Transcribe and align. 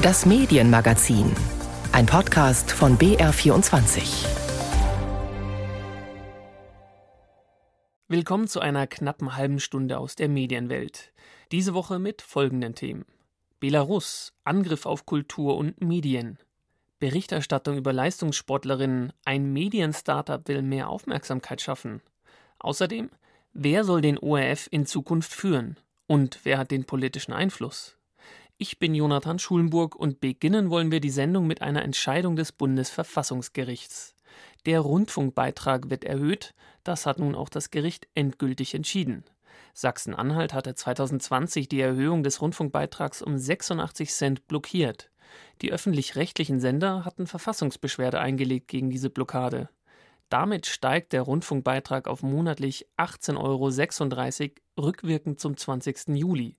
Das 0.00 0.24
Medienmagazin. 0.26 1.34
Ein 1.90 2.06
Podcast 2.06 2.70
von 2.70 2.96
BR24. 2.98 4.28
Willkommen 8.06 8.46
zu 8.46 8.60
einer 8.60 8.86
knappen 8.86 9.34
halben 9.34 9.58
Stunde 9.58 9.98
aus 9.98 10.14
der 10.14 10.28
Medienwelt. 10.28 11.12
Diese 11.50 11.74
Woche 11.74 11.98
mit 11.98 12.22
folgenden 12.22 12.76
Themen. 12.76 13.06
Belarus, 13.58 14.32
Angriff 14.44 14.86
auf 14.86 15.04
Kultur 15.04 15.56
und 15.56 15.82
Medien. 15.82 16.38
Berichterstattung 17.00 17.76
über 17.76 17.92
Leistungssportlerinnen, 17.92 19.12
ein 19.24 19.52
Medien-Startup 19.52 20.46
will 20.46 20.62
mehr 20.62 20.90
Aufmerksamkeit 20.90 21.60
schaffen. 21.60 22.02
Außerdem, 22.60 23.10
wer 23.52 23.82
soll 23.82 24.00
den 24.00 24.18
ORF 24.18 24.68
in 24.70 24.86
Zukunft 24.86 25.32
führen? 25.32 25.76
Und 26.06 26.38
wer 26.44 26.58
hat 26.58 26.70
den 26.70 26.84
politischen 26.84 27.32
Einfluss? 27.32 27.97
Ich 28.60 28.80
bin 28.80 28.92
Jonathan 28.92 29.38
Schulenburg 29.38 29.94
und 29.94 30.18
beginnen 30.18 30.68
wollen 30.68 30.90
wir 30.90 30.98
die 30.98 31.10
Sendung 31.10 31.46
mit 31.46 31.62
einer 31.62 31.82
Entscheidung 31.82 32.34
des 32.34 32.50
Bundesverfassungsgerichts. 32.50 34.16
Der 34.66 34.80
Rundfunkbeitrag 34.80 35.90
wird 35.90 36.02
erhöht, 36.02 36.54
das 36.82 37.06
hat 37.06 37.20
nun 37.20 37.36
auch 37.36 37.50
das 37.50 37.70
Gericht 37.70 38.08
endgültig 38.16 38.74
entschieden. 38.74 39.22
Sachsen-Anhalt 39.74 40.54
hatte 40.54 40.74
2020 40.74 41.68
die 41.68 41.80
Erhöhung 41.80 42.24
des 42.24 42.42
Rundfunkbeitrags 42.42 43.22
um 43.22 43.38
86 43.38 44.10
Cent 44.10 44.48
blockiert. 44.48 45.08
Die 45.62 45.70
öffentlich-rechtlichen 45.70 46.58
Sender 46.58 47.04
hatten 47.04 47.28
Verfassungsbeschwerde 47.28 48.18
eingelegt 48.18 48.66
gegen 48.66 48.90
diese 48.90 49.08
Blockade. 49.08 49.68
Damit 50.30 50.66
steigt 50.66 51.12
der 51.12 51.22
Rundfunkbeitrag 51.22 52.08
auf 52.08 52.24
monatlich 52.24 52.86
18,36 52.96 54.50
Euro 54.50 54.84
rückwirkend 54.84 55.38
zum 55.38 55.56
20. 55.56 56.08
Juli. 56.08 56.56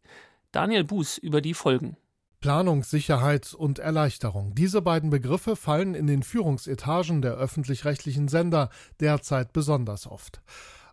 Daniel 0.52 0.84
Buß 0.84 1.20
über 1.20 1.42
die 1.42 1.54
Folgen. 1.54 1.96
Planungssicherheit 2.42 3.54
und 3.54 3.78
Erleichterung. 3.78 4.56
Diese 4.56 4.82
beiden 4.82 5.12
Begriffe 5.12 5.56
fallen 5.56 5.94
in 5.94 6.08
den 6.08 6.24
Führungsetagen 6.24 7.22
der 7.22 7.34
öffentlich-rechtlichen 7.34 8.28
Sender 8.28 8.70
derzeit 9.00 9.54
besonders 9.54 10.08
oft. 10.08 10.42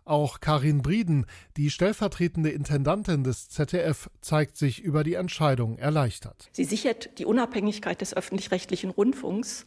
Auch 0.05 0.41
Karin 0.41 0.83
Brieden, 0.83 1.25
die 1.57 1.71
stellvertretende 1.71 2.49
Intendantin 2.49 3.23
des 3.23 3.49
ZDF, 3.49 4.09
zeigt 4.21 4.57
sich 4.57 4.79
über 4.79 5.03
die 5.03 5.15
Entscheidung 5.15 5.77
erleichtert. 5.79 6.49
Sie 6.51 6.63
sichert 6.63 7.17
die 7.17 7.25
Unabhängigkeit 7.25 7.99
des 7.99 8.15
öffentlich-rechtlichen 8.15 8.91
Rundfunks 8.91 9.65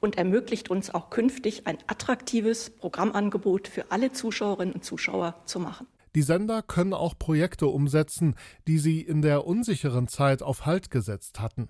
und 0.00 0.16
ermöglicht 0.16 0.70
uns 0.70 0.94
auch 0.94 1.10
künftig 1.10 1.66
ein 1.66 1.78
attraktives 1.88 2.70
Programmangebot 2.70 3.68
für 3.68 3.90
alle 3.90 4.12
Zuschauerinnen 4.12 4.74
und 4.74 4.84
Zuschauer 4.84 5.42
zu 5.46 5.58
machen. 5.58 5.88
Die 6.14 6.22
Sender 6.22 6.62
können 6.62 6.92
auch 6.92 7.18
Projekte 7.18 7.66
umsetzen, 7.66 8.34
die 8.66 8.78
sie 8.78 9.00
in 9.00 9.22
der 9.22 9.46
unsicheren 9.46 10.08
Zeit 10.08 10.42
auf 10.42 10.66
Halt 10.66 10.90
gesetzt 10.90 11.40
hatten. 11.40 11.68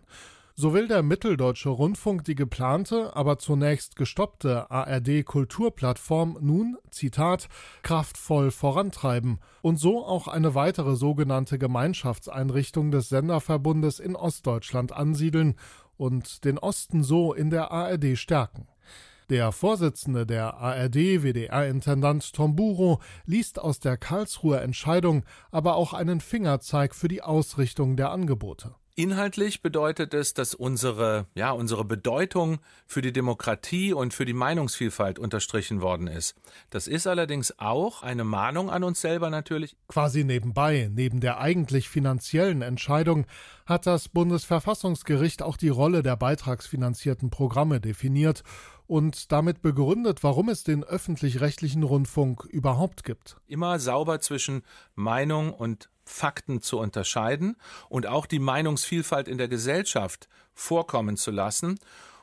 So 0.54 0.74
will 0.74 0.86
der 0.86 1.02
Mitteldeutsche 1.02 1.70
Rundfunk 1.70 2.24
die 2.24 2.34
geplante, 2.34 3.16
aber 3.16 3.38
zunächst 3.38 3.96
gestoppte 3.96 4.70
ARD 4.70 5.24
Kulturplattform 5.24 6.36
nun, 6.42 6.76
Zitat, 6.90 7.48
kraftvoll 7.82 8.50
vorantreiben 8.50 9.38
und 9.62 9.78
so 9.78 10.04
auch 10.04 10.28
eine 10.28 10.54
weitere 10.54 10.94
sogenannte 10.94 11.58
Gemeinschaftseinrichtung 11.58 12.90
des 12.90 13.08
Senderverbundes 13.08 13.98
in 13.98 14.14
Ostdeutschland 14.14 14.92
ansiedeln 14.92 15.54
und 15.96 16.44
den 16.44 16.58
Osten 16.58 17.02
so 17.02 17.32
in 17.32 17.48
der 17.48 17.70
ARD 17.70 18.18
stärken. 18.18 18.68
Der 19.32 19.50
Vorsitzende 19.50 20.26
der 20.26 20.58
ARD-WDR-Intendant 20.58 22.34
Tom 22.34 22.54
Buro 22.54 23.00
liest 23.24 23.58
aus 23.58 23.80
der 23.80 23.96
Karlsruher 23.96 24.60
Entscheidung 24.60 25.24
aber 25.50 25.76
auch 25.76 25.94
einen 25.94 26.20
Fingerzeig 26.20 26.94
für 26.94 27.08
die 27.08 27.22
Ausrichtung 27.22 27.96
der 27.96 28.10
Angebote. 28.10 28.74
Inhaltlich 28.94 29.62
bedeutet 29.62 30.12
es, 30.12 30.34
dass 30.34 30.54
unsere, 30.54 31.26
ja, 31.34 31.50
unsere 31.52 31.82
Bedeutung 31.82 32.58
für 32.86 33.00
die 33.00 33.12
Demokratie 33.12 33.94
und 33.94 34.12
für 34.12 34.26
die 34.26 34.34
Meinungsvielfalt 34.34 35.18
unterstrichen 35.18 35.80
worden 35.80 36.08
ist. 36.08 36.34
Das 36.68 36.88
ist 36.88 37.06
allerdings 37.06 37.58
auch 37.58 38.02
eine 38.02 38.24
Mahnung 38.24 38.68
an 38.68 38.84
uns 38.84 39.00
selber 39.00 39.30
natürlich. 39.30 39.76
Quasi 39.88 40.24
nebenbei, 40.24 40.90
neben 40.92 41.20
der 41.20 41.40
eigentlich 41.40 41.88
finanziellen 41.88 42.60
Entscheidung, 42.60 43.24
hat 43.64 43.86
das 43.86 44.10
Bundesverfassungsgericht 44.10 45.42
auch 45.42 45.56
die 45.56 45.70
Rolle 45.70 46.02
der 46.02 46.16
beitragsfinanzierten 46.16 47.30
Programme 47.30 47.80
definiert 47.80 48.42
und 48.86 49.32
damit 49.32 49.62
begründet, 49.62 50.22
warum 50.22 50.50
es 50.50 50.64
den 50.64 50.84
öffentlich-rechtlichen 50.84 51.82
Rundfunk 51.82 52.44
überhaupt 52.44 53.04
gibt. 53.04 53.38
Immer 53.46 53.78
sauber 53.78 54.20
zwischen 54.20 54.64
Meinung 54.94 55.54
und 55.54 55.88
Fakten 56.12 56.62
zu 56.62 56.78
unterscheiden 56.78 57.56
und 57.88 58.06
auch 58.06 58.26
die 58.26 58.38
Meinungsvielfalt 58.38 59.28
in 59.28 59.38
der 59.38 59.48
Gesellschaft 59.48 60.28
vorkommen 60.54 61.16
zu 61.16 61.30
lassen 61.30 61.78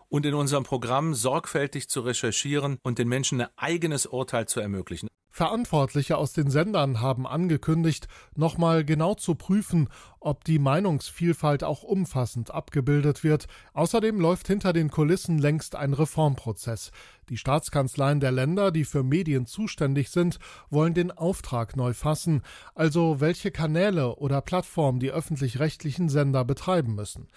und 0.07 0.25
in 0.25 0.33
unserem 0.33 0.63
Programm 0.63 1.13
sorgfältig 1.13 1.89
zu 1.89 2.01
recherchieren 2.01 2.79
und 2.83 2.99
den 2.99 3.07
Menschen 3.07 3.41
ein 3.41 3.49
eigenes 3.55 4.05
Urteil 4.05 4.47
zu 4.47 4.59
ermöglichen. 4.59 5.09
Verantwortliche 5.31 6.17
aus 6.17 6.33
den 6.33 6.49
Sendern 6.49 7.01
haben 7.01 7.27
angekündigt, 7.27 8.07
nochmal 8.35 8.83
genau 8.83 9.13
zu 9.13 9.35
prüfen, 9.35 9.89
ob 10.19 10.43
die 10.43 10.59
Meinungsvielfalt 10.59 11.63
auch 11.63 11.83
umfassend 11.83 12.51
abgebildet 12.51 13.23
wird. 13.23 13.47
Außerdem 13.73 14.19
läuft 14.19 14.47
hinter 14.47 14.73
den 14.73 14.89
Kulissen 14.89 15.37
längst 15.37 15.75
ein 15.75 15.93
Reformprozess. 15.93 16.91
Die 17.29 17.37
Staatskanzleien 17.37 18.19
der 18.19 18.31
Länder, 18.31 18.71
die 18.71 18.85
für 18.85 19.03
Medien 19.03 19.45
zuständig 19.45 20.09
sind, 20.09 20.39
wollen 20.69 20.95
den 20.95 21.11
Auftrag 21.11 21.75
neu 21.75 21.93
fassen, 21.93 22.41
also 22.73 23.21
welche 23.21 23.51
Kanäle 23.51 24.15
oder 24.15 24.41
Plattformen 24.41 24.99
die 24.99 25.11
öffentlich-rechtlichen 25.11 26.09
Sender 26.09 26.43
betreiben 26.43 26.95
müssen. 26.95 27.27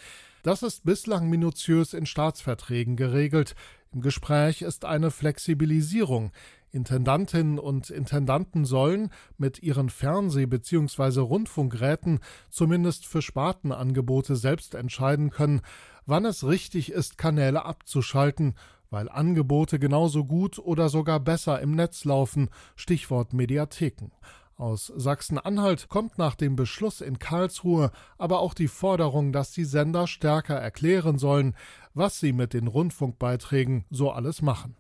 Das 0.42 0.62
ist 0.64 0.84
bislang 0.84 1.30
minutiös 1.30 1.94
in 1.94 2.06
Staatsverträgen 2.06 2.96
geregelt. 2.96 3.54
Im 3.92 4.00
Gespräch 4.00 4.62
ist 4.62 4.84
eine 4.84 5.10
Flexibilisierung. 5.10 6.32
Intendantinnen 6.72 7.58
und 7.58 7.90
Intendanten 7.90 8.64
sollen 8.64 9.10
mit 9.36 9.62
ihren 9.62 9.90
Fernseh- 9.90 10.46
bzw. 10.46 11.20
Rundfunkräten 11.20 12.20
zumindest 12.50 13.06
für 13.06 13.22
Spartenangebote 13.22 14.36
selbst 14.36 14.74
entscheiden 14.74 15.30
können, 15.30 15.60
wann 16.06 16.24
es 16.24 16.46
richtig 16.46 16.90
ist, 16.90 17.18
Kanäle 17.18 17.64
abzuschalten, 17.64 18.54
weil 18.90 19.08
Angebote 19.08 19.78
genauso 19.78 20.24
gut 20.24 20.58
oder 20.58 20.88
sogar 20.88 21.20
besser 21.20 21.60
im 21.60 21.74
Netz 21.74 22.04
laufen, 22.04 22.50
Stichwort 22.74 23.32
Mediatheken. 23.32 24.10
Aus 24.56 24.92
Sachsen-Anhalt 24.94 25.88
kommt 25.88 26.18
nach 26.18 26.34
dem 26.34 26.56
Beschluss 26.56 27.00
in 27.00 27.18
Karlsruhe 27.18 27.90
aber 28.16 28.40
auch 28.40 28.54
die 28.54 28.68
Forderung, 28.68 29.32
dass 29.32 29.50
die 29.50 29.64
Sender 29.64 30.06
stärker 30.06 30.54
erklären 30.54 31.18
sollen, 31.18 31.56
was 31.94 32.20
sie 32.20 32.32
mit 32.32 32.52
den 32.54 32.68
Rundfunkbeiträgen 32.68 33.86
so 33.90 34.10
alles 34.10 34.40
machen. 34.40 34.76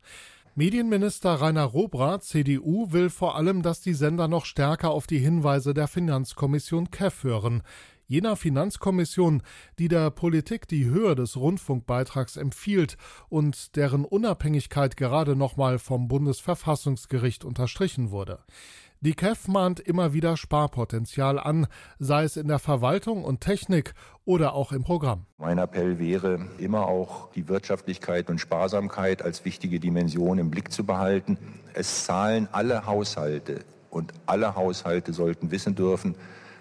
Medienminister 0.54 1.32
Rainer 1.40 1.64
Robra, 1.64 2.20
CDU, 2.20 2.92
will 2.92 3.08
vor 3.08 3.36
allem, 3.36 3.62
dass 3.62 3.80
die 3.80 3.94
Sender 3.94 4.28
noch 4.28 4.44
stärker 4.44 4.90
auf 4.90 5.06
die 5.06 5.18
Hinweise 5.18 5.72
der 5.72 5.88
Finanzkommission 5.88 6.90
KEF 6.90 7.24
hören. 7.24 7.62
Jener 8.06 8.36
Finanzkommission, 8.36 9.42
die 9.78 9.88
der 9.88 10.10
Politik 10.10 10.68
die 10.68 10.84
Höhe 10.84 11.14
des 11.14 11.38
Rundfunkbeitrags 11.38 12.36
empfiehlt 12.36 12.98
und 13.30 13.76
deren 13.76 14.04
Unabhängigkeit 14.04 14.98
gerade 14.98 15.36
nochmal 15.36 15.78
vom 15.78 16.06
Bundesverfassungsgericht 16.06 17.46
unterstrichen 17.46 18.10
wurde. 18.10 18.40
Die 19.04 19.14
KEF 19.14 19.48
mahnt 19.48 19.80
immer 19.80 20.12
wieder 20.12 20.36
Sparpotenzial 20.36 21.36
an, 21.36 21.66
sei 21.98 22.22
es 22.22 22.36
in 22.36 22.46
der 22.46 22.60
Verwaltung 22.60 23.24
und 23.24 23.40
Technik 23.40 23.94
oder 24.24 24.54
auch 24.54 24.70
im 24.70 24.84
Programm. 24.84 25.26
Mein 25.38 25.58
Appell 25.58 25.98
wäre, 25.98 26.46
immer 26.58 26.86
auch 26.86 27.28
die 27.32 27.48
Wirtschaftlichkeit 27.48 28.30
und 28.30 28.38
Sparsamkeit 28.38 29.20
als 29.20 29.44
wichtige 29.44 29.80
Dimension 29.80 30.38
im 30.38 30.52
Blick 30.52 30.70
zu 30.70 30.84
behalten. 30.84 31.36
Es 31.74 32.04
zahlen 32.04 32.46
alle 32.52 32.86
Haushalte 32.86 33.64
und 33.90 34.12
alle 34.26 34.54
Haushalte 34.54 35.12
sollten 35.12 35.50
wissen 35.50 35.74
dürfen, 35.74 36.14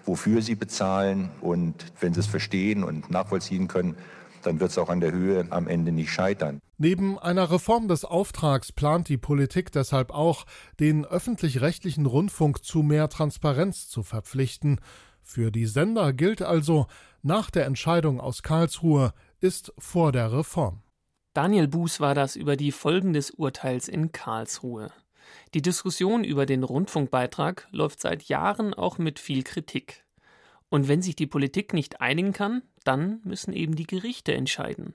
wofür 0.04 0.42
sie 0.42 0.56
bezahlen 0.56 1.30
und 1.42 1.92
wenn 2.00 2.12
sie 2.12 2.18
es 2.18 2.26
verstehen 2.26 2.82
und 2.82 3.08
nachvollziehen 3.08 3.68
können, 3.68 3.94
dann 4.42 4.58
wird 4.58 4.72
es 4.72 4.78
auch 4.78 4.88
an 4.88 4.98
der 4.98 5.12
Höhe 5.12 5.46
am 5.50 5.68
Ende 5.68 5.92
nicht 5.92 6.10
scheitern. 6.10 6.60
Neben 6.84 7.16
einer 7.16 7.52
Reform 7.52 7.86
des 7.86 8.04
Auftrags 8.04 8.72
plant 8.72 9.08
die 9.08 9.16
Politik 9.16 9.70
deshalb 9.70 10.10
auch, 10.10 10.46
den 10.80 11.04
öffentlich-rechtlichen 11.04 12.06
Rundfunk 12.06 12.64
zu 12.64 12.82
mehr 12.82 13.08
Transparenz 13.08 13.88
zu 13.88 14.02
verpflichten. 14.02 14.80
Für 15.22 15.52
die 15.52 15.66
Sender 15.66 16.12
gilt 16.12 16.42
also, 16.42 16.88
nach 17.22 17.52
der 17.52 17.66
Entscheidung 17.66 18.20
aus 18.20 18.42
Karlsruhe 18.42 19.12
ist 19.38 19.72
vor 19.78 20.10
der 20.10 20.32
Reform. 20.32 20.82
Daniel 21.34 21.68
Buß 21.68 22.00
war 22.00 22.16
das 22.16 22.34
über 22.34 22.56
die 22.56 22.72
Folgen 22.72 23.12
des 23.12 23.30
Urteils 23.30 23.86
in 23.86 24.10
Karlsruhe. 24.10 24.90
Die 25.54 25.62
Diskussion 25.62 26.24
über 26.24 26.46
den 26.46 26.64
Rundfunkbeitrag 26.64 27.68
läuft 27.70 28.00
seit 28.00 28.24
Jahren 28.24 28.74
auch 28.74 28.98
mit 28.98 29.20
viel 29.20 29.44
Kritik. 29.44 30.04
Und 30.68 30.88
wenn 30.88 31.00
sich 31.00 31.14
die 31.14 31.28
Politik 31.28 31.74
nicht 31.74 32.00
einigen 32.00 32.32
kann, 32.32 32.62
dann 32.82 33.20
müssen 33.22 33.52
eben 33.52 33.76
die 33.76 33.86
Gerichte 33.86 34.34
entscheiden. 34.34 34.94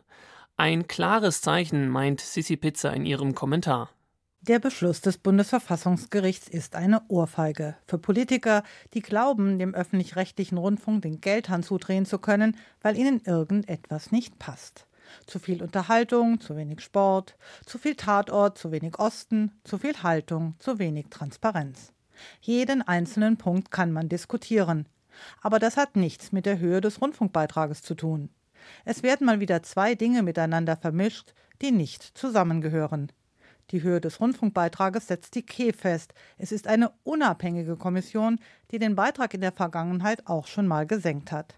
Ein 0.60 0.88
klares 0.88 1.42
Zeichen, 1.42 1.88
meint 1.88 2.20
Sissy 2.20 2.58
Pizza 2.58 2.92
in 2.92 3.06
ihrem 3.06 3.36
Kommentar. 3.36 3.92
Der 4.42 4.58
Beschluss 4.58 5.02
des 5.02 5.20
Bundesverfassungsgerichts 5.20 6.48
ist 6.48 6.76
eine 6.76 7.04
Ohrfeige 7.10 7.76
für 7.86 8.00
Politiker, 8.00 8.64
die 8.96 9.02
glauben, 9.02 9.60
dem 9.60 9.76
öffentlich-rechtlichen 9.76 10.58
Rundfunk 10.58 11.04
den 11.04 11.22
Geldhahn 11.22 11.62
zudrehen 11.62 12.08
zu 12.08 12.18
können, 12.18 12.58
weil 12.82 12.98
ihnen 12.98 13.22
irgendetwas 13.24 14.12
nicht 14.12 14.40
passt. 14.40 14.88
Zu 15.28 15.38
viel 15.38 15.62
Unterhaltung, 15.62 16.40
zu 16.40 16.58
wenig 16.58 16.82
Sport, 16.82 17.36
zu 17.64 17.78
viel 17.78 17.94
Tatort, 17.94 18.58
zu 18.58 18.72
wenig 18.72 18.98
Osten, 18.98 19.52
zu 19.64 19.78
viel 19.78 20.02
Haltung, 20.02 20.56
zu 20.58 20.80
wenig 20.80 21.06
Transparenz. 21.12 21.94
Jeden 22.42 22.82
einzelnen 22.82 23.38
Punkt 23.38 23.70
kann 23.70 23.92
man 23.92 24.10
diskutieren. 24.10 24.88
Aber 25.40 25.60
das 25.60 25.78
hat 25.78 25.96
nichts 25.96 26.32
mit 26.32 26.48
der 26.48 26.58
Höhe 26.58 26.82
des 26.82 27.00
Rundfunkbeitrages 27.00 27.84
zu 27.84 27.94
tun. 27.94 28.32
Es 28.86 29.04
werden 29.04 29.26
mal 29.26 29.40
wieder 29.40 29.64
zwei 29.64 29.96
Dinge 29.96 30.24
miteinander 30.24 30.78
vermischt, 30.78 31.34
die 31.62 31.72
nicht 31.72 32.04
zusammengehören. 32.04 33.12
Die 33.72 33.84
Höhe 33.84 34.00
des 34.00 34.22
Rundfunkbeitrages 34.22 35.08
setzt 35.08 35.36
die 35.36 35.46
K 35.46 35.74
fest. 35.74 36.14
Es 36.38 36.54
ist 36.54 36.68
eine 36.68 36.92
unabhängige 37.04 37.76
Kommission, 37.76 38.40
die 38.72 38.80
den 38.80 38.96
Beitrag 38.96 39.34
in 39.34 39.42
der 39.42 39.52
Vergangenheit 39.52 40.26
auch 40.26 40.48
schon 40.48 40.68
mal 40.68 40.88
gesenkt 40.88 41.32
hat. 41.34 41.56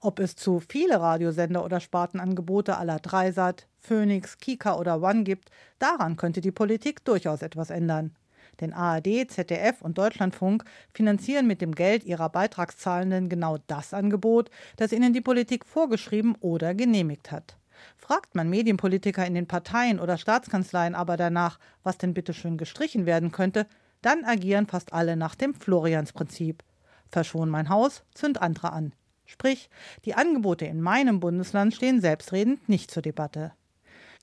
Ob 0.00 0.18
es 0.18 0.36
zu 0.36 0.60
viele 0.60 1.00
Radiosender 1.00 1.64
oder 1.64 1.80
Spartenangebote 1.80 2.76
aller 2.76 2.98
Dreisat, 2.98 3.68
Phoenix, 3.78 4.36
Kika 4.38 4.76
oder 4.76 5.00
One 5.00 5.22
gibt, 5.22 5.50
daran 5.78 6.16
könnte 6.16 6.40
die 6.40 6.50
Politik 6.50 7.04
durchaus 7.04 7.40
etwas 7.40 7.70
ändern. 7.70 8.14
Denn 8.60 8.72
ARD, 8.72 9.30
ZDF 9.30 9.82
und 9.82 9.98
Deutschlandfunk 9.98 10.64
finanzieren 10.92 11.46
mit 11.46 11.60
dem 11.60 11.74
Geld 11.74 12.04
ihrer 12.04 12.28
Beitragszahlenden 12.28 13.28
genau 13.28 13.58
das 13.66 13.94
Angebot, 13.94 14.50
das 14.76 14.92
ihnen 14.92 15.12
die 15.12 15.20
Politik 15.20 15.64
vorgeschrieben 15.64 16.36
oder 16.40 16.74
genehmigt 16.74 17.32
hat. 17.32 17.56
Fragt 17.96 18.34
man 18.34 18.48
Medienpolitiker 18.48 19.26
in 19.26 19.34
den 19.34 19.46
Parteien 19.46 19.98
oder 19.98 20.18
Staatskanzleien 20.18 20.94
aber 20.94 21.16
danach, 21.16 21.58
was 21.82 21.98
denn 21.98 22.14
bitte 22.14 22.34
schön 22.34 22.58
gestrichen 22.58 23.06
werden 23.06 23.32
könnte, 23.32 23.66
dann 24.02 24.24
agieren 24.24 24.66
fast 24.66 24.92
alle 24.92 25.16
nach 25.16 25.34
dem 25.34 25.54
Florians-Prinzip. 25.54 26.62
Verschon 27.10 27.48
mein 27.48 27.68
Haus, 27.68 28.04
zünd 28.14 28.40
andere 28.40 28.72
an. 28.72 28.92
Sprich, 29.24 29.70
die 30.04 30.14
Angebote 30.14 30.66
in 30.66 30.82
meinem 30.82 31.20
Bundesland 31.20 31.74
stehen 31.74 32.00
selbstredend 32.00 32.68
nicht 32.68 32.90
zur 32.90 33.02
Debatte. 33.02 33.52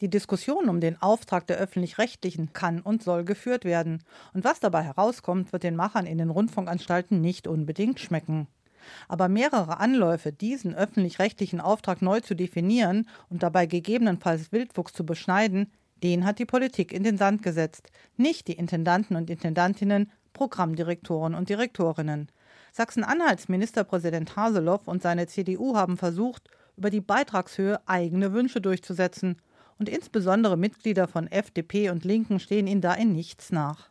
Die 0.01 0.09
Diskussion 0.09 0.68
um 0.68 0.81
den 0.81 1.00
Auftrag 1.00 1.45
der 1.45 1.57
öffentlich-rechtlichen 1.57 2.53
kann 2.53 2.81
und 2.81 3.03
soll 3.03 3.24
geführt 3.24 3.65
werden, 3.65 4.03
und 4.33 4.44
was 4.44 4.59
dabei 4.59 4.81
herauskommt, 4.81 5.53
wird 5.53 5.62
den 5.62 5.75
Machern 5.75 6.07
in 6.07 6.18
den 6.18 6.31
Rundfunkanstalten 6.31 7.21
nicht 7.21 7.48
unbedingt 7.48 8.00
schmecken. 8.00 8.48
Aber 9.07 9.30
mehrere 9.30 9.80
Anläufe, 9.80 10.31
diesen 10.31 10.74
öffentlich-rechtlichen 10.74 11.62
Auftrag 11.62 12.01
neu 12.01 12.19
zu 12.19 12.36
definieren 12.36 13.07
und 13.30 13.44
dabei 13.44 13.68
gegebenenfalls 13.68 14.51
Wildwuchs 14.51 14.94
zu 14.94 15.06
beschneiden, 15.06 15.71
den 16.01 16.25
hat 16.25 16.39
die 16.39 16.45
Politik 16.45 16.94
in 16.94 17.04
den 17.04 17.19
Sand 17.19 17.44
gesetzt, 17.44 17.92
nicht 18.18 18.47
die 18.47 18.54
Intendanten 18.54 19.15
und 19.15 19.30
Intendantinnen, 19.30 20.12
Programmdirektoren 20.33 21.36
und 21.36 21.47
Direktorinnen. 21.47 22.31
Sachsen-Anhalts 22.71 23.50
Ministerpräsident 23.50 24.36
Haseloff 24.36 24.88
und 24.88 25.04
seine 25.04 25.27
CDU 25.27 25.75
haben 25.75 25.97
versucht, 25.97 26.50
über 26.75 26.89
die 26.89 27.01
Beitragshöhe 27.01 27.80
eigene 27.86 28.33
Wünsche 28.33 28.62
durchzusetzen, 28.62 29.38
und 29.81 29.89
insbesondere 29.89 30.57
Mitglieder 30.57 31.07
von 31.07 31.25
FDP 31.25 31.89
und 31.89 32.06
Linken 32.06 32.39
stehen 32.39 32.68
ihnen 32.68 32.81
da 32.81 32.94
in 32.94 33.13
nichts 33.13 33.51
nach. 33.51 33.89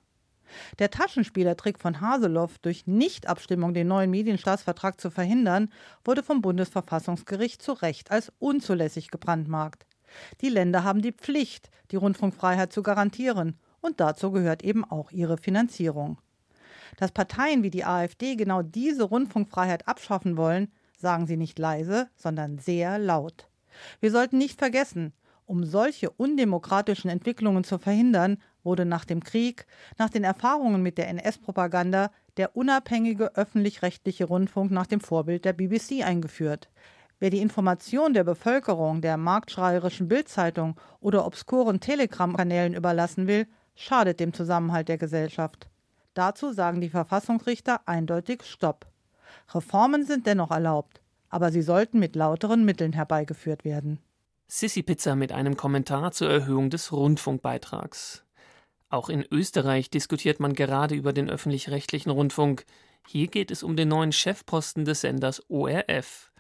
Der 0.79 0.89
Taschenspielertrick 0.89 1.81
von 1.81 2.01
Haseloff, 2.01 2.59
durch 2.59 2.87
Nichtabstimmung 2.87 3.75
den 3.75 3.89
neuen 3.89 4.09
Medienstaatsvertrag 4.09 5.01
zu 5.01 5.11
verhindern, 5.11 5.69
wurde 6.05 6.23
vom 6.23 6.43
Bundesverfassungsgericht 6.43 7.61
zu 7.61 7.73
Recht 7.73 8.13
als 8.13 8.33
unzulässig 8.39 9.11
gebrandmarkt. 9.11 9.85
Die 10.43 10.49
Länder 10.49 10.85
haben 10.85 11.03
die 11.03 11.11
Pflicht, 11.11 11.71
die 11.91 11.97
Rundfunkfreiheit 11.97 12.73
zu 12.73 12.85
garantieren, 12.85 13.59
und 13.81 13.99
dazu 13.99 14.31
gehört 14.31 14.63
eben 14.63 14.85
auch 14.85 15.11
ihre 15.11 15.39
Finanzierung. 15.39 16.19
Dass 16.99 17.11
Parteien 17.11 17.65
wie 17.65 17.71
die 17.71 17.85
AfD 17.85 18.37
genau 18.37 18.63
diese 18.63 19.03
Rundfunkfreiheit 19.03 19.89
abschaffen 19.89 20.37
wollen, 20.37 20.71
sagen 20.97 21.27
sie 21.27 21.37
nicht 21.37 21.59
leise, 21.59 22.09
sondern 22.15 22.59
sehr 22.59 23.01
laut. 23.01 23.49
Wir 23.99 24.13
sollten 24.13 24.39
nicht 24.39 24.61
vergessen, 24.61 25.13
um 25.51 25.65
solche 25.65 26.11
undemokratischen 26.11 27.11
Entwicklungen 27.11 27.65
zu 27.65 27.79
verhindern, 27.79 28.39
wurde 28.63 28.85
nach 28.85 29.05
dem 29.05 29.25
Krieg, 29.25 29.67
nach 29.99 30.09
den 30.09 30.23
Erfahrungen 30.23 30.81
mit 30.81 30.97
der 30.97 31.09
NS-Propaganda, 31.09 32.13
der 32.37 32.57
unabhängige 32.57 33.35
öffentlich-rechtliche 33.35 34.27
Rundfunk 34.27 34.71
nach 34.71 34.87
dem 34.87 35.01
Vorbild 35.01 35.45
der 35.45 35.53
BBC 35.53 36.05
eingeführt. 36.05 36.71
Wer 37.19 37.31
die 37.31 37.41
Information 37.41 38.15
der 38.15 38.23
Bevölkerung 38.23 39.01
der 39.01 39.17
marktschreierischen 39.17 40.07
Bildzeitung 40.07 40.77
oder 41.01 41.27
obskuren 41.27 41.81
Telegram-Kanälen 41.81 42.75
überlassen 42.75 43.27
will, 43.27 43.49
schadet 43.75 44.21
dem 44.21 44.33
Zusammenhalt 44.33 44.89
der 44.89 44.99
Gesellschaft. 44.99 45.69
Dazu 46.15 46.53
sagen 46.53 46.81
die 46.81 46.91
Verfassungsrichter 46.91 47.81
eindeutig 47.89 48.45
Stopp. 48.45 48.87
Reformen 49.53 50.07
sind 50.07 50.29
dennoch 50.29 50.53
erlaubt, 50.53 51.01
aber 51.29 51.51
sie 51.51 51.63
sollten 51.63 51.99
mit 51.99 52.15
lauteren 52.15 52.65
Mitteln 52.65 52.93
herbeigeführt 52.93 53.65
werden. 53.65 53.99
Sissy 54.53 54.83
Pizza 54.83 55.15
mit 55.15 55.31
einem 55.31 55.57
Kommentar 55.57 56.11
zur 56.11 56.29
Erhöhung 56.29 56.71
des 56.71 56.91
Rundfunkbeitrags. 56.91 58.25
Auch 58.89 59.09
in 59.09 59.25
Österreich 59.31 59.91
diskutiert 59.91 60.41
man 60.41 60.55
gerade 60.55 60.97
über 60.97 61.13
den 61.13 61.31
öffentlich-rechtlichen 61.31 62.11
Rundfunk. 62.11 62.67
Hier 63.07 63.29
geht 63.29 63.53
es 63.53 63.63
um 63.63 63.77
den 63.77 63.87
neuen 63.87 64.11
Chefposten 64.11 64.85
des 64.85 65.03
Senders 65.03 65.41
ORF. 65.49 66.33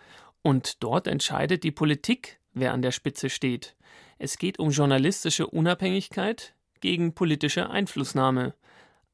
Und 0.43 0.83
dort 0.83 1.07
entscheidet 1.07 1.63
die 1.63 1.71
Politik, 1.71 2.41
wer 2.53 2.73
an 2.73 2.83
der 2.83 2.91
Spitze 2.91 3.31
steht. 3.31 3.77
Es 4.19 4.39
geht 4.39 4.59
um 4.59 4.71
journalistische 4.71 5.47
Unabhängigkeit 5.47 6.57
gegen 6.81 7.15
politische 7.15 7.71
Einflussnahme. 7.71 8.55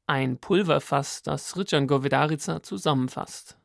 Ein 0.06 0.38
Pulverfass, 0.38 1.22
das 1.22 1.54
Rican 1.58 1.86
Govedarica 1.86 2.62
zusammenfasst. 2.62 3.58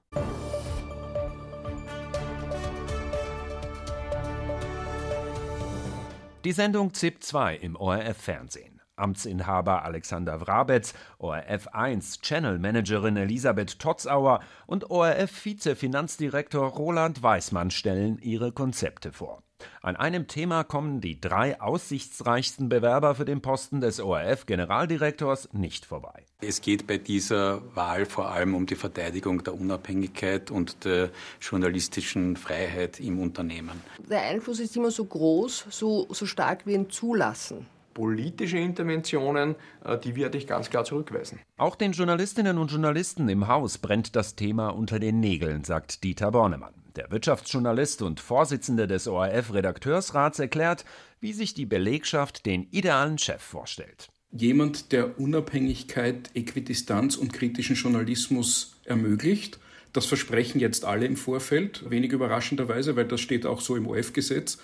Die 6.43 6.53
Sendung 6.53 6.91
ZIP 6.91 7.21
2 7.21 7.57
im 7.57 7.75
ORF-Fernsehen. 7.75 8.81
Amtsinhaber 8.95 9.85
Alexander 9.85 10.41
Wrabetz, 10.41 10.95
ORF1 11.19 12.19
Channel 12.23 12.57
Managerin 12.57 13.15
Elisabeth 13.15 13.77
Totzauer 13.77 14.39
und 14.65 14.89
ORF-Vize-Finanzdirektor 14.89 16.67
Roland 16.67 17.21
Weismann 17.21 17.69
stellen 17.69 18.17
ihre 18.17 18.51
Konzepte 18.51 19.11
vor. 19.11 19.43
An 19.81 19.95
einem 19.95 20.27
Thema 20.27 20.63
kommen 20.63 21.01
die 21.01 21.19
drei 21.19 21.59
aussichtsreichsten 21.59 22.69
Bewerber 22.69 23.15
für 23.15 23.25
den 23.25 23.41
Posten 23.41 23.81
des 23.81 23.99
ORF-Generaldirektors 23.99 25.49
nicht 25.53 25.85
vorbei. 25.85 26.25
Es 26.41 26.61
geht 26.61 26.87
bei 26.87 26.97
dieser 26.97 27.61
Wahl 27.75 28.05
vor 28.05 28.29
allem 28.29 28.55
um 28.55 28.65
die 28.65 28.75
Verteidigung 28.75 29.43
der 29.43 29.53
Unabhängigkeit 29.53 30.51
und 30.51 30.85
der 30.85 31.09
journalistischen 31.39 32.37
Freiheit 32.37 32.99
im 32.99 33.19
Unternehmen. 33.19 33.81
Der 34.09 34.21
Einfluss 34.21 34.59
ist 34.59 34.75
immer 34.75 34.91
so 34.91 35.05
groß, 35.05 35.67
so, 35.69 36.07
so 36.09 36.25
stark 36.25 36.65
wie 36.65 36.75
ein 36.75 36.89
Zulassen 36.89 37.65
politische 37.93 38.57
Interventionen, 38.57 39.55
äh, 39.83 39.97
die 39.97 40.15
werde 40.15 40.37
ich 40.37 40.47
ganz 40.47 40.69
klar 40.69 40.83
zurückweisen. 40.83 41.39
Auch 41.57 41.75
den 41.75 41.91
Journalistinnen 41.91 42.57
und 42.57 42.71
Journalisten 42.71 43.29
im 43.29 43.47
Haus 43.47 43.77
brennt 43.77 44.15
das 44.15 44.35
Thema 44.35 44.69
unter 44.69 44.99
den 44.99 45.19
Nägeln, 45.19 45.63
sagt 45.63 46.03
Dieter 46.03 46.31
Bornemann. 46.31 46.73
Der 46.95 47.09
Wirtschaftsjournalist 47.09 48.01
und 48.01 48.19
Vorsitzende 48.19 48.85
des 48.85 49.07
ORF-Redakteursrats 49.07 50.39
erklärt, 50.39 50.83
wie 51.21 51.31
sich 51.31 51.53
die 51.53 51.65
Belegschaft 51.65 52.45
den 52.45 52.67
idealen 52.71 53.17
Chef 53.17 53.41
vorstellt. 53.41 54.09
Jemand, 54.31 54.91
der 54.91 55.19
Unabhängigkeit, 55.19 56.31
Äquidistanz 56.33 57.15
und 57.15 57.31
kritischen 57.31 57.75
Journalismus 57.75 58.77
ermöglicht. 58.85 59.59
Das 59.93 60.05
versprechen 60.05 60.59
jetzt 60.59 60.85
alle 60.85 61.05
im 61.05 61.17
Vorfeld, 61.17 61.89
wenig 61.89 62.13
überraschenderweise, 62.13 62.95
weil 62.95 63.05
das 63.05 63.19
steht 63.21 63.45
auch 63.45 63.61
so 63.61 63.75
im 63.75 63.87
ORF-Gesetz. 63.87 64.57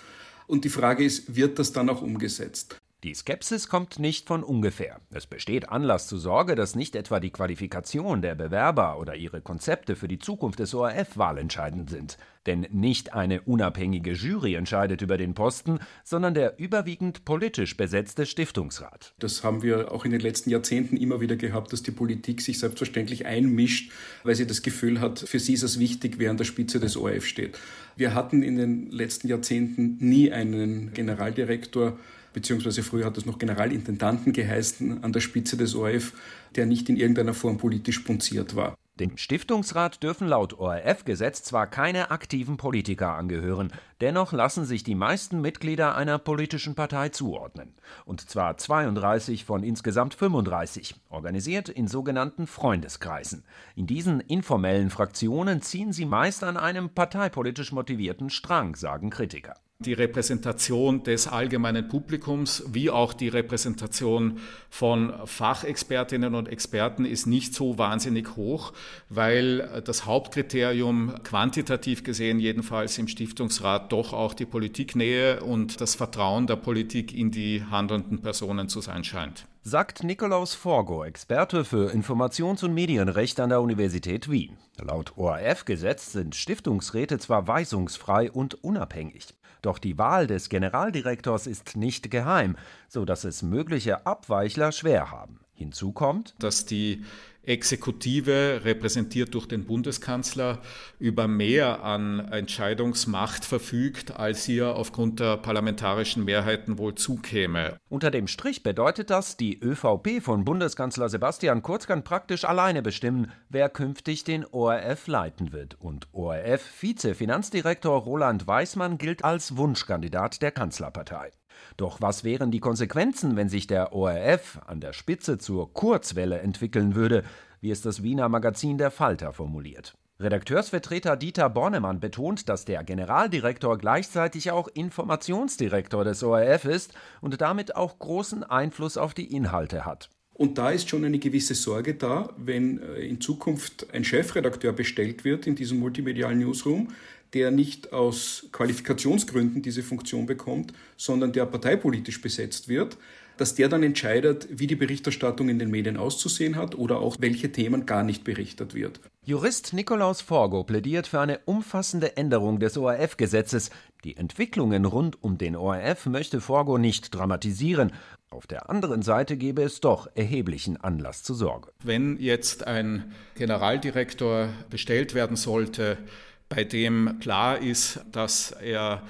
Und 0.46 0.64
die 0.64 0.70
Frage 0.70 1.04
ist, 1.04 1.36
wird 1.36 1.58
das 1.58 1.72
dann 1.72 1.90
auch 1.90 2.00
umgesetzt? 2.00 2.78
Die 3.04 3.14
Skepsis 3.14 3.68
kommt 3.68 4.00
nicht 4.00 4.26
von 4.26 4.42
ungefähr. 4.42 5.00
Es 5.12 5.28
besteht 5.28 5.68
Anlass 5.68 6.08
zur 6.08 6.18
Sorge, 6.18 6.56
dass 6.56 6.74
nicht 6.74 6.96
etwa 6.96 7.20
die 7.20 7.30
Qualifikation 7.30 8.22
der 8.22 8.34
Bewerber 8.34 8.98
oder 8.98 9.14
ihre 9.14 9.40
Konzepte 9.40 9.94
für 9.94 10.08
die 10.08 10.18
Zukunft 10.18 10.58
des 10.58 10.74
ORF 10.74 11.16
wahlentscheidend 11.16 11.90
sind. 11.90 12.18
Denn 12.46 12.66
nicht 12.72 13.12
eine 13.12 13.42
unabhängige 13.42 14.14
Jury 14.14 14.54
entscheidet 14.54 15.00
über 15.00 15.16
den 15.16 15.34
Posten, 15.34 15.78
sondern 16.02 16.34
der 16.34 16.58
überwiegend 16.58 17.24
politisch 17.24 17.76
besetzte 17.76 18.26
Stiftungsrat. 18.26 19.14
Das 19.20 19.44
haben 19.44 19.62
wir 19.62 19.92
auch 19.92 20.04
in 20.04 20.10
den 20.10 20.20
letzten 20.20 20.50
Jahrzehnten 20.50 20.96
immer 20.96 21.20
wieder 21.20 21.36
gehabt, 21.36 21.72
dass 21.72 21.84
die 21.84 21.92
Politik 21.92 22.40
sich 22.40 22.58
selbstverständlich 22.58 23.26
einmischt, 23.26 23.92
weil 24.24 24.34
sie 24.34 24.46
das 24.46 24.62
Gefühl 24.62 25.00
hat, 25.00 25.20
für 25.20 25.38
sie 25.38 25.52
ist 25.52 25.62
es 25.62 25.78
wichtig, 25.78 26.18
wer 26.18 26.32
an 26.32 26.36
der 26.36 26.44
Spitze 26.44 26.80
des 26.80 26.96
ORF 26.96 27.26
steht. 27.26 27.60
Wir 27.94 28.14
hatten 28.14 28.42
in 28.42 28.56
den 28.56 28.90
letzten 28.90 29.28
Jahrzehnten 29.28 29.98
nie 30.00 30.32
einen 30.32 30.92
Generaldirektor, 30.94 31.96
beziehungsweise 32.38 32.84
früher 32.84 33.04
hat 33.04 33.18
es 33.18 33.26
noch 33.26 33.40
Generalintendanten 33.40 34.32
geheißen, 34.32 35.02
an 35.02 35.12
der 35.12 35.18
Spitze 35.18 35.56
des 35.56 35.74
ORF, 35.74 36.12
der 36.54 36.66
nicht 36.66 36.88
in 36.88 36.96
irgendeiner 36.96 37.34
Form 37.34 37.58
politisch 37.58 37.98
punziert 37.98 38.54
war. 38.54 38.76
Dem 39.00 39.16
Stiftungsrat 39.16 40.04
dürfen 40.04 40.28
laut 40.28 40.56
ORF-Gesetz 40.56 41.42
zwar 41.42 41.66
keine 41.66 42.12
aktiven 42.12 42.56
Politiker 42.56 43.14
angehören, 43.14 43.72
dennoch 44.00 44.32
lassen 44.32 44.64
sich 44.64 44.84
die 44.84 44.94
meisten 44.94 45.40
Mitglieder 45.40 45.96
einer 45.96 46.18
politischen 46.18 46.76
Partei 46.76 47.08
zuordnen. 47.08 47.74
Und 48.04 48.30
zwar 48.30 48.56
32 48.56 49.44
von 49.44 49.64
insgesamt 49.64 50.14
35, 50.14 50.94
organisiert 51.08 51.68
in 51.68 51.88
sogenannten 51.88 52.46
Freundeskreisen. 52.46 53.42
In 53.74 53.88
diesen 53.88 54.20
informellen 54.20 54.90
Fraktionen 54.90 55.60
ziehen 55.60 55.92
sie 55.92 56.06
meist 56.06 56.44
an 56.44 56.56
einem 56.56 56.90
parteipolitisch 56.90 57.72
motivierten 57.72 58.30
Strang, 58.30 58.76
sagen 58.76 59.10
Kritiker 59.10 59.56
die 59.80 59.92
Repräsentation 59.92 61.04
des 61.04 61.28
allgemeinen 61.28 61.86
Publikums 61.86 62.64
wie 62.66 62.90
auch 62.90 63.12
die 63.12 63.28
Repräsentation 63.28 64.40
von 64.70 65.14
Fachexpertinnen 65.24 66.34
und 66.34 66.48
Experten 66.48 67.04
ist 67.04 67.26
nicht 67.26 67.54
so 67.54 67.78
wahnsinnig 67.78 68.34
hoch, 68.34 68.72
weil 69.08 69.80
das 69.84 70.04
Hauptkriterium 70.04 71.14
quantitativ 71.22 72.02
gesehen 72.02 72.40
jedenfalls 72.40 72.98
im 72.98 73.06
Stiftungsrat 73.06 73.92
doch 73.92 74.12
auch 74.12 74.34
die 74.34 74.46
Politiknähe 74.46 75.44
und 75.44 75.80
das 75.80 75.94
Vertrauen 75.94 76.48
der 76.48 76.56
Politik 76.56 77.14
in 77.14 77.30
die 77.30 77.62
handelnden 77.70 78.20
Personen 78.20 78.68
zu 78.68 78.80
sein 78.80 79.04
scheint. 79.04 79.46
Sagt 79.62 80.02
Nikolaus 80.02 80.54
Forgo, 80.54 81.04
Experte 81.04 81.64
für 81.64 81.92
Informations- 81.92 82.64
und 82.64 82.74
Medienrecht 82.74 83.38
an 83.38 83.50
der 83.50 83.60
Universität 83.60 84.28
Wien. 84.28 84.56
Laut 84.80 85.12
ORF-Gesetz 85.16 86.10
sind 86.12 86.34
Stiftungsräte 86.34 87.18
zwar 87.18 87.46
weisungsfrei 87.46 88.32
und 88.32 88.64
unabhängig. 88.64 89.37
Doch 89.62 89.78
die 89.78 89.98
Wahl 89.98 90.26
des 90.26 90.48
Generaldirektors 90.48 91.46
ist 91.46 91.76
nicht 91.76 92.10
geheim, 92.10 92.56
so 92.88 93.04
dass 93.04 93.24
es 93.24 93.42
mögliche 93.42 94.06
Abweichler 94.06 94.72
schwer 94.72 95.10
haben. 95.10 95.40
Hinzu 95.54 95.92
kommt, 95.92 96.34
dass 96.38 96.66
die 96.66 97.04
Exekutive, 97.48 98.60
repräsentiert 98.64 99.34
durch 99.34 99.46
den 99.46 99.64
Bundeskanzler, 99.64 100.58
über 100.98 101.26
mehr 101.28 101.82
an 101.82 102.20
Entscheidungsmacht 102.30 103.44
verfügt, 103.44 104.16
als 104.16 104.46
ihr 104.48 104.74
aufgrund 104.74 105.20
der 105.20 105.38
parlamentarischen 105.38 106.24
Mehrheiten 106.24 106.78
wohl 106.78 106.94
zukäme. 106.94 107.78
Unter 107.88 108.10
dem 108.10 108.26
Strich 108.26 108.62
bedeutet 108.62 109.10
das, 109.10 109.36
die 109.36 109.58
ÖVP 109.58 110.22
von 110.22 110.44
Bundeskanzler 110.44 111.08
Sebastian 111.08 111.62
Kurz 111.62 111.86
kann 111.86 112.04
praktisch 112.04 112.44
alleine 112.44 112.82
bestimmen, 112.82 113.32
wer 113.48 113.68
künftig 113.68 114.24
den 114.24 114.44
ORF 114.44 115.06
leiten 115.06 115.52
wird. 115.52 115.76
Und 115.80 116.08
ORF-Vize-Finanzdirektor 116.12 118.02
Roland 118.02 118.46
Weismann 118.46 118.98
gilt 118.98 119.24
als 119.24 119.56
Wunschkandidat 119.56 120.42
der 120.42 120.50
Kanzlerpartei. 120.50 121.32
Doch 121.78 122.00
was 122.00 122.24
wären 122.24 122.50
die 122.50 122.58
Konsequenzen, 122.58 123.36
wenn 123.36 123.48
sich 123.48 123.68
der 123.68 123.92
ORF 123.92 124.58
an 124.66 124.80
der 124.80 124.92
Spitze 124.92 125.38
zur 125.38 125.72
Kurzwelle 125.72 126.40
entwickeln 126.40 126.96
würde, 126.96 127.22
wie 127.60 127.70
es 127.70 127.82
das 127.82 128.02
Wiener 128.02 128.28
Magazin 128.28 128.78
Der 128.78 128.90
Falter 128.90 129.32
formuliert? 129.32 129.94
Redakteursvertreter 130.18 131.16
Dieter 131.16 131.48
Bornemann 131.48 132.00
betont, 132.00 132.48
dass 132.48 132.64
der 132.64 132.82
Generaldirektor 132.82 133.78
gleichzeitig 133.78 134.50
auch 134.50 134.66
Informationsdirektor 134.66 136.02
des 136.02 136.24
ORF 136.24 136.64
ist 136.64 136.94
und 137.20 137.40
damit 137.40 137.76
auch 137.76 138.00
großen 138.00 138.42
Einfluss 138.42 138.96
auf 138.96 139.14
die 139.14 139.32
Inhalte 139.32 139.86
hat. 139.86 140.10
Und 140.34 140.58
da 140.58 140.70
ist 140.70 140.88
schon 140.88 141.04
eine 141.04 141.18
gewisse 141.18 141.54
Sorge 141.54 141.94
da, 141.94 142.32
wenn 142.36 142.80
äh, 142.80 143.00
in 143.00 143.20
Zukunft 143.20 143.92
ein 143.92 144.04
Chefredakteur 144.04 144.72
bestellt 144.72 145.24
wird 145.24 145.46
in 145.46 145.54
diesem 145.54 145.78
multimedialen 145.78 146.38
Newsroom, 146.38 146.88
der 147.34 147.50
nicht 147.50 147.92
aus 147.92 148.46
Qualifikationsgründen 148.52 149.62
diese 149.62 149.82
Funktion 149.82 150.26
bekommt, 150.26 150.72
sondern 150.96 151.32
der 151.32 151.46
parteipolitisch 151.46 152.20
besetzt 152.20 152.68
wird, 152.68 152.96
dass 153.38 153.54
der 153.54 153.68
dann 153.68 153.82
entscheidet, 153.82 154.48
wie 154.50 154.66
die 154.66 154.74
Berichterstattung 154.74 155.48
in 155.48 155.58
den 155.58 155.70
Medien 155.70 155.96
auszusehen 155.96 156.56
hat 156.56 156.74
oder 156.74 156.98
auch 156.98 157.16
welche 157.20 157.52
Themen 157.52 157.86
gar 157.86 158.02
nicht 158.02 158.24
berichtet 158.24 158.74
wird. 158.74 159.00
Jurist 159.24 159.72
Nikolaus 159.72 160.20
Forgo 160.20 160.64
plädiert 160.64 161.06
für 161.06 161.20
eine 161.20 161.38
umfassende 161.44 162.16
Änderung 162.16 162.58
des 162.58 162.76
ORF-Gesetzes. 162.76 163.70
Die 164.04 164.16
Entwicklungen 164.16 164.84
rund 164.84 165.22
um 165.22 165.38
den 165.38 165.54
ORF 165.54 166.06
möchte 166.06 166.40
Forgo 166.40 166.78
nicht 166.78 167.14
dramatisieren. 167.14 167.92
Auf 168.30 168.46
der 168.46 168.68
anderen 168.68 169.02
Seite 169.02 169.36
gäbe 169.36 169.62
es 169.62 169.80
doch 169.80 170.08
erheblichen 170.14 170.76
Anlass 170.76 171.22
zur 171.22 171.36
Sorge. 171.36 171.70
Wenn 171.82 172.18
jetzt 172.18 172.66
ein 172.66 173.12
Generaldirektor 173.36 174.48
bestellt 174.68 175.14
werden 175.14 175.36
sollte, 175.36 175.98
bei 176.48 176.64
dem 176.64 177.18
klar 177.20 177.58
ist, 177.58 178.00
dass 178.12 178.52
er 178.52 179.02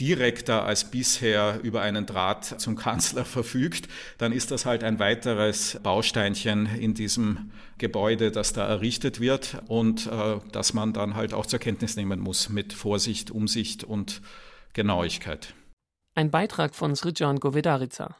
direkter 0.00 0.64
als 0.64 0.90
bisher 0.90 1.60
über 1.62 1.82
einen 1.82 2.06
Draht 2.06 2.60
zum 2.60 2.76
Kanzler 2.76 3.24
verfügt, 3.24 3.88
dann 4.18 4.32
ist 4.32 4.50
das 4.50 4.66
halt 4.66 4.84
ein 4.84 4.98
weiteres 4.98 5.78
Bausteinchen 5.82 6.66
in 6.66 6.94
diesem 6.94 7.50
Gebäude, 7.78 8.30
das 8.30 8.52
da 8.52 8.66
errichtet 8.66 9.20
wird 9.20 9.62
und 9.68 10.06
äh, 10.06 10.38
das 10.52 10.74
man 10.74 10.92
dann 10.92 11.14
halt 11.14 11.34
auch 11.34 11.46
zur 11.46 11.58
Kenntnis 11.58 11.96
nehmen 11.96 12.20
muss 12.20 12.48
mit 12.48 12.72
Vorsicht, 12.72 13.30
Umsicht 13.30 13.84
und 13.84 14.22
Genauigkeit. 14.72 15.54
Ein 16.14 16.30
Beitrag 16.30 16.74
von 16.74 16.94
Srijan 16.94 17.40
Govedarica. 17.40 18.16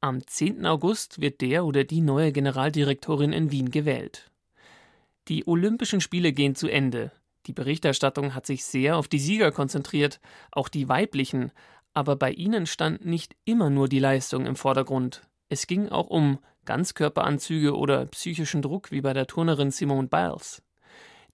Am 0.00 0.26
10. 0.26 0.66
August 0.66 1.20
wird 1.20 1.40
der 1.40 1.64
oder 1.64 1.84
die 1.84 2.00
neue 2.00 2.32
Generaldirektorin 2.32 3.32
in 3.32 3.50
Wien 3.50 3.70
gewählt. 3.70 4.30
Die 5.28 5.46
Olympischen 5.46 6.00
Spiele 6.00 6.32
gehen 6.32 6.54
zu 6.54 6.68
Ende. 6.68 7.10
Die 7.46 7.52
Berichterstattung 7.52 8.34
hat 8.34 8.46
sich 8.46 8.64
sehr 8.64 8.96
auf 8.96 9.08
die 9.08 9.18
Sieger 9.18 9.52
konzentriert, 9.52 10.20
auch 10.50 10.68
die 10.68 10.88
weiblichen, 10.88 11.52
aber 11.92 12.16
bei 12.16 12.32
ihnen 12.32 12.66
stand 12.66 13.04
nicht 13.04 13.36
immer 13.44 13.70
nur 13.70 13.88
die 13.88 13.98
Leistung 13.98 14.46
im 14.46 14.56
Vordergrund. 14.56 15.22
Es 15.48 15.66
ging 15.66 15.88
auch 15.88 16.08
um 16.08 16.38
Ganzkörperanzüge 16.64 17.76
oder 17.76 18.06
psychischen 18.06 18.62
Druck 18.62 18.90
wie 18.90 19.02
bei 19.02 19.12
der 19.12 19.26
Turnerin 19.26 19.70
Simone 19.70 20.08
Biles. 20.08 20.62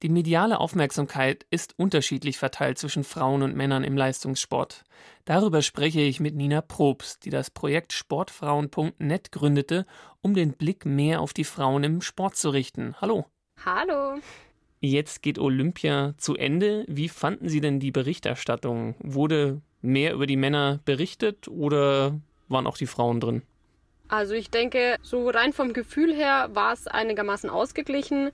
Die 0.03 0.09
mediale 0.09 0.61
Aufmerksamkeit 0.61 1.45
ist 1.51 1.79
unterschiedlich 1.79 2.39
verteilt 2.39 2.79
zwischen 2.79 3.05
Frauen 3.05 3.43
und 3.43 3.55
Männern 3.55 3.85
im 3.85 3.99
Leistungssport. 3.99 4.85
Darüber 5.27 5.61
spreche 5.61 6.01
ich 6.01 6.21
mit 6.21 6.35
Nina 6.35 6.63
Probst, 6.63 7.25
die 7.27 7.31
das 7.31 7.51
Projekt 7.51 7.93
Sportfrauen.net 7.93 9.31
gründete, 9.31 9.87
um 10.23 10.33
den 10.33 10.55
Blick 10.55 10.87
mehr 10.87 11.21
auf 11.21 11.35
die 11.35 11.45
Frauen 11.45 11.85
im 11.85 12.01
Sport 12.01 12.37
zu 12.37 12.49
richten. 12.49 12.97
Hallo. 13.01 13.27
Hallo. 13.65 14.19
Jetzt 14.81 15.21
geht 15.21 15.39
Olympia 15.39 16.15
zu 16.17 16.37
Ende. 16.37 16.87
Wie 16.89 17.11
fanden 17.11 17.51
Sie 17.51 17.61
denn 17.61 17.81
die 17.81 17.91
Berichterstattung? 17.91 18.95
Wurde 19.01 19.61
mehr 19.83 20.15
über 20.15 20.27
die 20.27 20.39
Männer 20.39 20.81
berichtet 20.87 21.49
oder 21.49 22.19
waren 22.49 22.67
auch 22.67 22.79
die 22.79 22.87
Frauen 22.87 23.21
drin? 23.21 23.43
Also 24.09 24.33
ich 24.33 24.51
denke, 24.51 24.97
so 25.03 25.29
rein 25.29 25.53
vom 25.53 25.75
Gefühl 25.75 26.15
her 26.15 26.49
war 26.55 26.73
es 26.73 26.87
einigermaßen 26.87 27.51
ausgeglichen. 27.51 28.31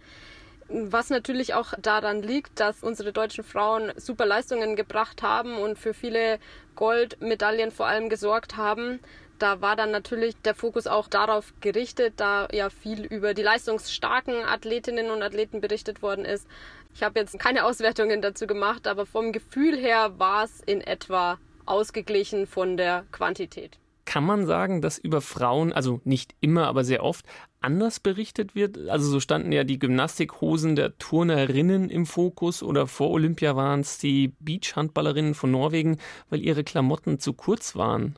Was 0.69 1.11
natürlich 1.11 1.55
auch 1.55 1.75
daran 1.81 2.23
liegt, 2.23 2.61
dass 2.61 2.83
unsere 2.83 3.13
deutschen 3.13 3.45
Frauen 3.45 3.93
super 3.97 4.25
Leistungen 4.25 4.77
gebracht 4.77 5.23
haben 5.23 5.57
und 5.57 5.79
für 5.79 5.95
viele 5.95 6.39
Goldmedaillen 6.77 7.73
vor 7.73 7.87
allem 7.87 8.09
gesorgt 8.09 8.57
haben 8.57 9.01
da 9.39 9.61
war 9.61 9.77
dann 9.77 9.91
natürlich 9.91 10.37
der 10.37 10.55
Fokus 10.55 10.87
auch 10.87 11.09
darauf 11.09 11.53
gerichtet, 11.61 12.15
da 12.17 12.49
ja 12.53 12.71
viel 12.71 13.05
über 13.05 13.35
die 13.35 13.43
leistungsstarken 13.43 14.45
Athletinnen 14.45 15.11
und 15.11 15.23
Athleten 15.23 15.61
berichtet 15.61 16.03
worden 16.03 16.25
ist. 16.25 16.47
Ich 16.95 17.03
habe 17.03 17.21
jetzt 17.21 17.39
keine 17.39 17.65
Auswertungen 17.65 18.23
dazu 18.23 18.47
gemacht, 18.47 18.87
aber 18.87 19.07
vom 19.07 19.33
Gefühl 19.33 19.77
her 19.77 20.19
war 20.19 20.45
es 20.45 20.61
in 20.61 20.81
etwa 20.81 21.39
ausgeglichen 21.67 22.47
von 22.47 22.77
der 22.77 23.05
Quantität. 23.13 23.79
Kann 24.07 24.25
man 24.25 24.47
sagen, 24.47 24.81
dass 24.81 24.99
über 24.99 25.21
Frauen, 25.21 25.73
also 25.73 26.01
nicht 26.05 26.35
immer, 26.41 26.69
aber 26.69 26.85
sehr 26.85 27.03
oft, 27.03 27.27
anders 27.61 27.99
berichtet 27.99 28.55
wird? 28.55 28.89
Also 28.89 29.11
so 29.11 29.19
standen 29.19 29.51
ja 29.51 29.65
die 29.65 29.81
Gymnastikhosen 29.81 30.77
der 30.77 30.97
Turnerinnen 30.97 31.91
im 31.91 32.07
Fokus 32.07 32.63
oder 32.63 32.87
vor 32.87 33.11
Olympia 33.11 33.57
waren 33.57 33.81
es 33.81 33.99
die 33.99 34.33
Beachhandballerinnen 34.39 35.35
von 35.35 35.51
Norwegen, 35.51 35.99
weil 36.31 36.41
ihre 36.41 36.63
Klamotten 36.63 37.19
zu 37.19 37.33
kurz 37.33 37.75
waren. 37.75 38.17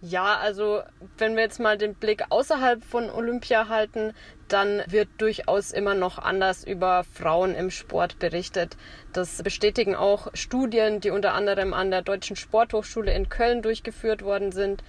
Ja, 0.00 0.36
also 0.36 0.82
wenn 1.16 1.34
wir 1.34 1.42
jetzt 1.42 1.58
mal 1.58 1.76
den 1.76 1.94
Blick 1.94 2.22
außerhalb 2.28 2.84
von 2.84 3.10
Olympia 3.10 3.68
halten, 3.68 4.12
dann 4.46 4.82
wird 4.86 5.08
durchaus 5.18 5.72
immer 5.72 5.94
noch 5.94 6.18
anders 6.18 6.62
über 6.62 7.02
Frauen 7.02 7.56
im 7.56 7.72
Sport 7.72 8.20
berichtet. 8.20 8.76
Das 9.12 9.42
bestätigen 9.42 9.96
auch 9.96 10.28
Studien, 10.34 11.00
die 11.00 11.10
unter 11.10 11.34
anderem 11.34 11.74
an 11.74 11.90
der 11.90 12.02
Deutschen 12.02 12.36
Sporthochschule 12.36 13.12
in 13.12 13.28
Köln 13.28 13.60
durchgeführt 13.60 14.22
worden 14.22 14.52
sind 14.52 14.84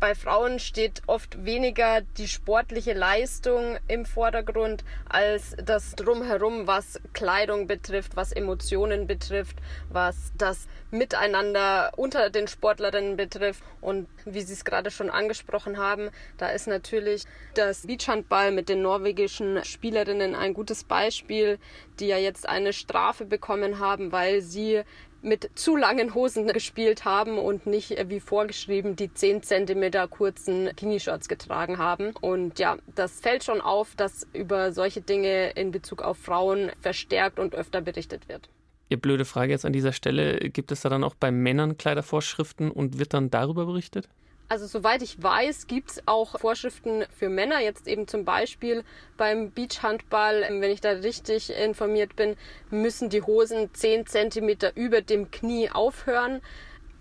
bei 0.00 0.14
Frauen 0.14 0.58
steht 0.58 1.02
oft 1.06 1.44
weniger 1.44 2.00
die 2.16 2.26
sportliche 2.26 2.94
Leistung 2.94 3.78
im 3.86 4.06
Vordergrund 4.06 4.82
als 5.06 5.54
das 5.62 5.94
Drumherum, 5.94 6.66
was 6.66 6.98
Kleidung 7.12 7.66
betrifft, 7.66 8.16
was 8.16 8.32
Emotionen 8.32 9.06
betrifft, 9.06 9.56
was 9.90 10.32
das 10.38 10.66
Miteinander 10.90 11.92
unter 11.96 12.30
den 12.30 12.48
Sportlerinnen 12.48 13.16
betrifft. 13.16 13.62
Und 13.82 14.08
wie 14.24 14.40
Sie 14.40 14.54
es 14.54 14.64
gerade 14.64 14.90
schon 14.90 15.10
angesprochen 15.10 15.78
haben, 15.78 16.10
da 16.38 16.48
ist 16.48 16.66
natürlich 16.66 17.24
das 17.54 17.86
Beachhandball 17.86 18.52
mit 18.52 18.70
den 18.70 18.82
norwegischen 18.82 19.62
Spielerinnen 19.64 20.34
ein 20.34 20.54
gutes 20.54 20.84
Beispiel, 20.84 21.58
die 21.98 22.06
ja 22.06 22.16
jetzt 22.16 22.48
eine 22.48 22.72
Strafe 22.72 23.26
bekommen 23.26 23.78
haben, 23.78 24.12
weil 24.12 24.40
sie 24.40 24.82
mit 25.22 25.50
zu 25.54 25.76
langen 25.76 26.14
Hosen 26.14 26.46
gespielt 26.46 27.04
haben 27.04 27.38
und 27.38 27.66
nicht 27.66 27.92
äh, 27.92 28.08
wie 28.08 28.20
vorgeschrieben 28.20 28.96
die 28.96 29.12
10 29.12 29.42
cm 29.42 30.10
kurzen 30.10 30.70
Knieshorts 30.76 31.28
getragen 31.28 31.78
haben. 31.78 32.12
Und 32.20 32.58
ja, 32.58 32.78
das 32.94 33.20
fällt 33.20 33.44
schon 33.44 33.60
auf, 33.60 33.94
dass 33.96 34.26
über 34.32 34.72
solche 34.72 35.00
Dinge 35.00 35.50
in 35.50 35.70
Bezug 35.70 36.02
auf 36.02 36.18
Frauen 36.18 36.70
verstärkt 36.80 37.38
und 37.38 37.54
öfter 37.54 37.80
berichtet 37.80 38.28
wird. 38.28 38.48
Ihr 38.88 39.00
blöde 39.00 39.24
Frage 39.24 39.52
jetzt 39.52 39.64
an 39.64 39.72
dieser 39.72 39.92
Stelle, 39.92 40.38
gibt 40.50 40.72
es 40.72 40.80
da 40.80 40.88
dann 40.88 41.04
auch 41.04 41.14
bei 41.14 41.30
Männern 41.30 41.78
Kleidervorschriften 41.78 42.70
und 42.72 42.98
wird 42.98 43.14
dann 43.14 43.30
darüber 43.30 43.66
berichtet? 43.66 44.08
Also 44.50 44.66
soweit 44.66 45.00
ich 45.00 45.22
weiß, 45.22 45.68
gibt 45.68 45.92
es 45.92 46.02
auch 46.06 46.40
Vorschriften 46.40 47.04
für 47.16 47.28
Männer. 47.28 47.60
Jetzt 47.60 47.86
eben 47.86 48.08
zum 48.08 48.24
Beispiel 48.24 48.82
beim 49.16 49.52
Beachhandball, 49.52 50.42
ähm, 50.42 50.60
wenn 50.60 50.72
ich 50.72 50.80
da 50.80 50.90
richtig 50.90 51.52
informiert 51.54 52.16
bin, 52.16 52.36
müssen 52.68 53.10
die 53.10 53.22
Hosen 53.22 53.72
10 53.72 54.06
cm 54.06 54.72
über 54.74 55.02
dem 55.02 55.30
Knie 55.30 55.70
aufhören. 55.70 56.40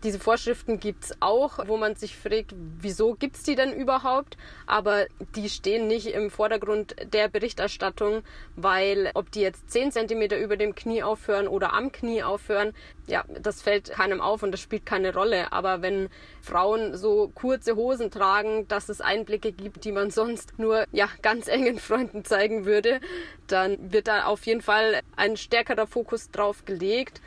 Diese 0.04 0.20
Vorschriften 0.20 0.80
gibt 0.80 1.04
es 1.04 1.18
auch, 1.20 1.68
wo 1.68 1.76
man 1.76 1.96
sich 1.96 2.16
fragt, 2.16 2.54
wieso 2.56 3.16
gibt 3.16 3.36
es 3.36 3.44
die 3.44 3.56
denn 3.56 3.74
überhaupt? 3.74 4.38
Aber 4.66 5.08
die 5.36 5.50
stehen 5.50 5.88
nicht 5.88 6.08
im 6.08 6.32
Vordergrund 6.32 6.96
der 7.12 7.28
Berichterstattung, 7.28 8.24
weil 8.56 9.12
ob 9.14 9.30
die 9.32 9.42
jetzt 9.42 9.70
10 9.70 9.92
cm 9.92 10.22
über 10.42 10.56
dem 10.56 10.74
Knie 10.74 11.04
aufhören 11.04 11.50
oder 11.50 11.74
am 11.74 11.92
Knie 11.92 12.24
aufhören, 12.24 12.74
ja, 13.08 13.26
das 13.42 13.62
fällt 13.62 13.92
keinem 13.92 14.22
auf 14.22 14.42
und 14.42 14.54
das 14.54 14.62
spielt 14.62 14.86
keine 14.86 15.14
Rolle. 15.14 15.52
Aber 15.52 15.82
wenn 15.82 16.08
Frauen 16.42 16.96
so 16.96 17.30
kurze 17.36 17.76
Hosen 17.76 18.10
tragen, 18.10 18.70
dass 18.70 18.88
es 18.88 19.02
Einblicke 19.02 19.52
gibt, 19.52 19.84
die 19.84 19.92
man 19.92 20.12
sonst 20.12 20.58
nur 20.58 20.86
ja, 20.94 21.10
ganz 21.22 21.50
engen 21.50 21.78
Freunden 21.78 22.24
zeigen 22.24 22.64
würde, 22.64 23.02
dann 23.48 23.92
wird 23.92 24.08
da 24.08 24.26
auf 24.26 24.46
jeden 24.46 24.62
Fall 24.62 25.02
ein 25.18 25.36
stärkerer 25.36 25.88
Fokus 25.88 26.32
drauf 26.32 26.64
gelegt. 26.64 27.22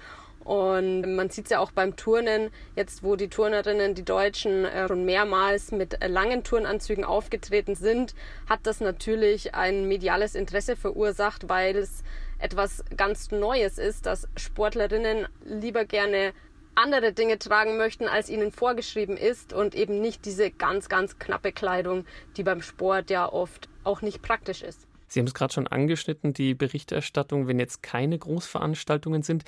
Und 0.44 1.14
man 1.14 1.30
sieht 1.30 1.46
es 1.46 1.50
ja 1.50 1.58
auch 1.60 1.70
beim 1.70 1.96
Turnen, 1.96 2.50
jetzt 2.76 3.02
wo 3.02 3.16
die 3.16 3.28
Turnerinnen, 3.28 3.94
die 3.94 4.04
Deutschen, 4.04 4.64
äh, 4.64 4.88
schon 4.88 5.04
mehrmals 5.04 5.72
mit 5.72 6.02
äh, 6.02 6.08
langen 6.08 6.44
Turnanzügen 6.44 7.04
aufgetreten 7.04 7.74
sind, 7.74 8.14
hat 8.48 8.60
das 8.64 8.80
natürlich 8.80 9.54
ein 9.54 9.88
mediales 9.88 10.34
Interesse 10.34 10.76
verursacht, 10.76 11.48
weil 11.48 11.76
es 11.76 12.02
etwas 12.38 12.84
ganz 12.96 13.30
Neues 13.30 13.78
ist, 13.78 14.06
dass 14.06 14.28
Sportlerinnen 14.36 15.28
lieber 15.44 15.84
gerne 15.84 16.32
andere 16.74 17.12
Dinge 17.12 17.38
tragen 17.38 17.76
möchten, 17.76 18.08
als 18.08 18.28
ihnen 18.28 18.50
vorgeschrieben 18.50 19.16
ist 19.16 19.52
und 19.52 19.74
eben 19.74 20.00
nicht 20.00 20.24
diese 20.24 20.50
ganz, 20.50 20.88
ganz 20.88 21.18
knappe 21.18 21.52
Kleidung, 21.52 22.04
die 22.36 22.42
beim 22.42 22.62
Sport 22.62 23.10
ja 23.10 23.30
oft 23.30 23.68
auch 23.84 24.02
nicht 24.02 24.22
praktisch 24.22 24.62
ist. 24.62 24.86
Sie 25.12 25.20
haben 25.20 25.26
es 25.26 25.34
gerade 25.34 25.52
schon 25.52 25.66
angeschnitten, 25.66 26.32
die 26.32 26.54
Berichterstattung, 26.54 27.46
wenn 27.46 27.58
jetzt 27.58 27.82
keine 27.82 28.18
Großveranstaltungen 28.18 29.22
sind. 29.22 29.44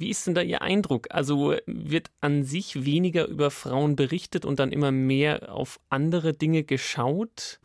Wie 0.00 0.08
ist 0.08 0.26
denn 0.26 0.34
da 0.34 0.40
Ihr 0.40 0.62
Eindruck? 0.62 1.08
Also 1.10 1.54
wird 1.66 2.10
an 2.22 2.42
sich 2.42 2.86
weniger 2.86 3.26
über 3.26 3.50
Frauen 3.50 3.96
berichtet 3.96 4.46
und 4.46 4.58
dann 4.58 4.72
immer 4.72 4.92
mehr 4.92 5.52
auf 5.54 5.78
andere 5.90 6.32
Dinge 6.32 6.64
geschaut? 6.64 7.60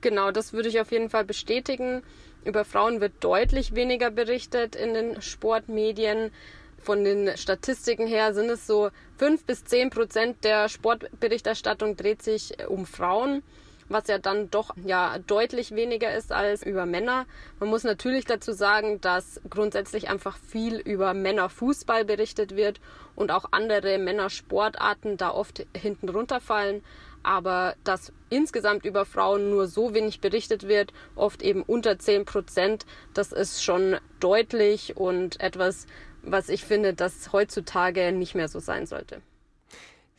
Genau, 0.00 0.30
das 0.30 0.52
würde 0.52 0.68
ich 0.68 0.78
auf 0.78 0.92
jeden 0.92 1.10
Fall 1.10 1.24
bestätigen. 1.24 2.02
Über 2.44 2.64
Frauen 2.64 3.00
wird 3.00 3.14
deutlich 3.24 3.74
weniger 3.74 4.12
berichtet 4.12 4.76
in 4.76 4.94
den 4.94 5.20
Sportmedien. 5.20 6.30
Von 6.78 7.02
den 7.02 7.36
Statistiken 7.36 8.06
her 8.06 8.34
sind 8.34 8.50
es 8.50 8.68
so 8.68 8.90
fünf 9.16 9.44
bis 9.44 9.64
zehn 9.64 9.90
Prozent 9.90 10.44
der 10.44 10.68
Sportberichterstattung 10.68 11.96
dreht 11.96 12.22
sich 12.22 12.54
um 12.68 12.86
Frauen 12.86 13.42
was 13.90 14.06
ja 14.06 14.18
dann 14.18 14.50
doch 14.50 14.70
ja 14.84 15.18
deutlich 15.26 15.74
weniger 15.74 16.14
ist 16.14 16.32
als 16.32 16.62
über 16.62 16.86
Männer. 16.86 17.26
Man 17.58 17.68
muss 17.68 17.84
natürlich 17.84 18.24
dazu 18.24 18.52
sagen, 18.52 19.00
dass 19.00 19.40
grundsätzlich 19.50 20.08
einfach 20.08 20.38
viel 20.38 20.78
über 20.78 21.12
Männerfußball 21.12 22.04
berichtet 22.04 22.56
wird 22.56 22.80
und 23.16 23.32
auch 23.32 23.46
andere 23.50 23.98
Männersportarten 23.98 25.16
da 25.16 25.30
oft 25.30 25.66
hinten 25.76 26.08
runterfallen. 26.08 26.82
Aber 27.22 27.74
dass 27.84 28.12
insgesamt 28.30 28.86
über 28.86 29.04
Frauen 29.04 29.50
nur 29.50 29.66
so 29.66 29.92
wenig 29.92 30.20
berichtet 30.20 30.68
wird, 30.68 30.92
oft 31.16 31.42
eben 31.42 31.62
unter 31.62 31.98
10 31.98 32.24
Prozent, 32.24 32.86
das 33.12 33.32
ist 33.32 33.62
schon 33.62 33.98
deutlich 34.20 34.96
und 34.96 35.38
etwas, 35.40 35.86
was 36.22 36.48
ich 36.48 36.64
finde, 36.64 36.94
das 36.94 37.32
heutzutage 37.32 38.12
nicht 38.12 38.34
mehr 38.34 38.48
so 38.48 38.58
sein 38.58 38.86
sollte. 38.86 39.20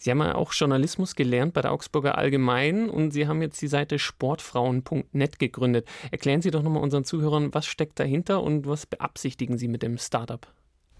Sie 0.01 0.09
haben 0.09 0.17
ja 0.17 0.33
auch 0.33 0.51
Journalismus 0.51 1.13
gelernt 1.13 1.53
bei 1.53 1.61
der 1.61 1.71
Augsburger 1.71 2.17
Allgemeinen 2.17 2.89
und 2.89 3.11
Sie 3.11 3.27
haben 3.27 3.39
jetzt 3.43 3.61
die 3.61 3.67
Seite 3.67 3.99
sportfrauen.net 3.99 5.37
gegründet. 5.37 5.87
Erklären 6.09 6.41
Sie 6.41 6.49
doch 6.49 6.63
nochmal 6.63 6.81
unseren 6.81 7.03
Zuhörern, 7.03 7.53
was 7.53 7.67
steckt 7.67 7.99
dahinter 7.99 8.41
und 8.41 8.65
was 8.65 8.87
beabsichtigen 8.87 9.59
Sie 9.59 9.67
mit 9.67 9.83
dem 9.83 9.99
Startup? 9.99 10.47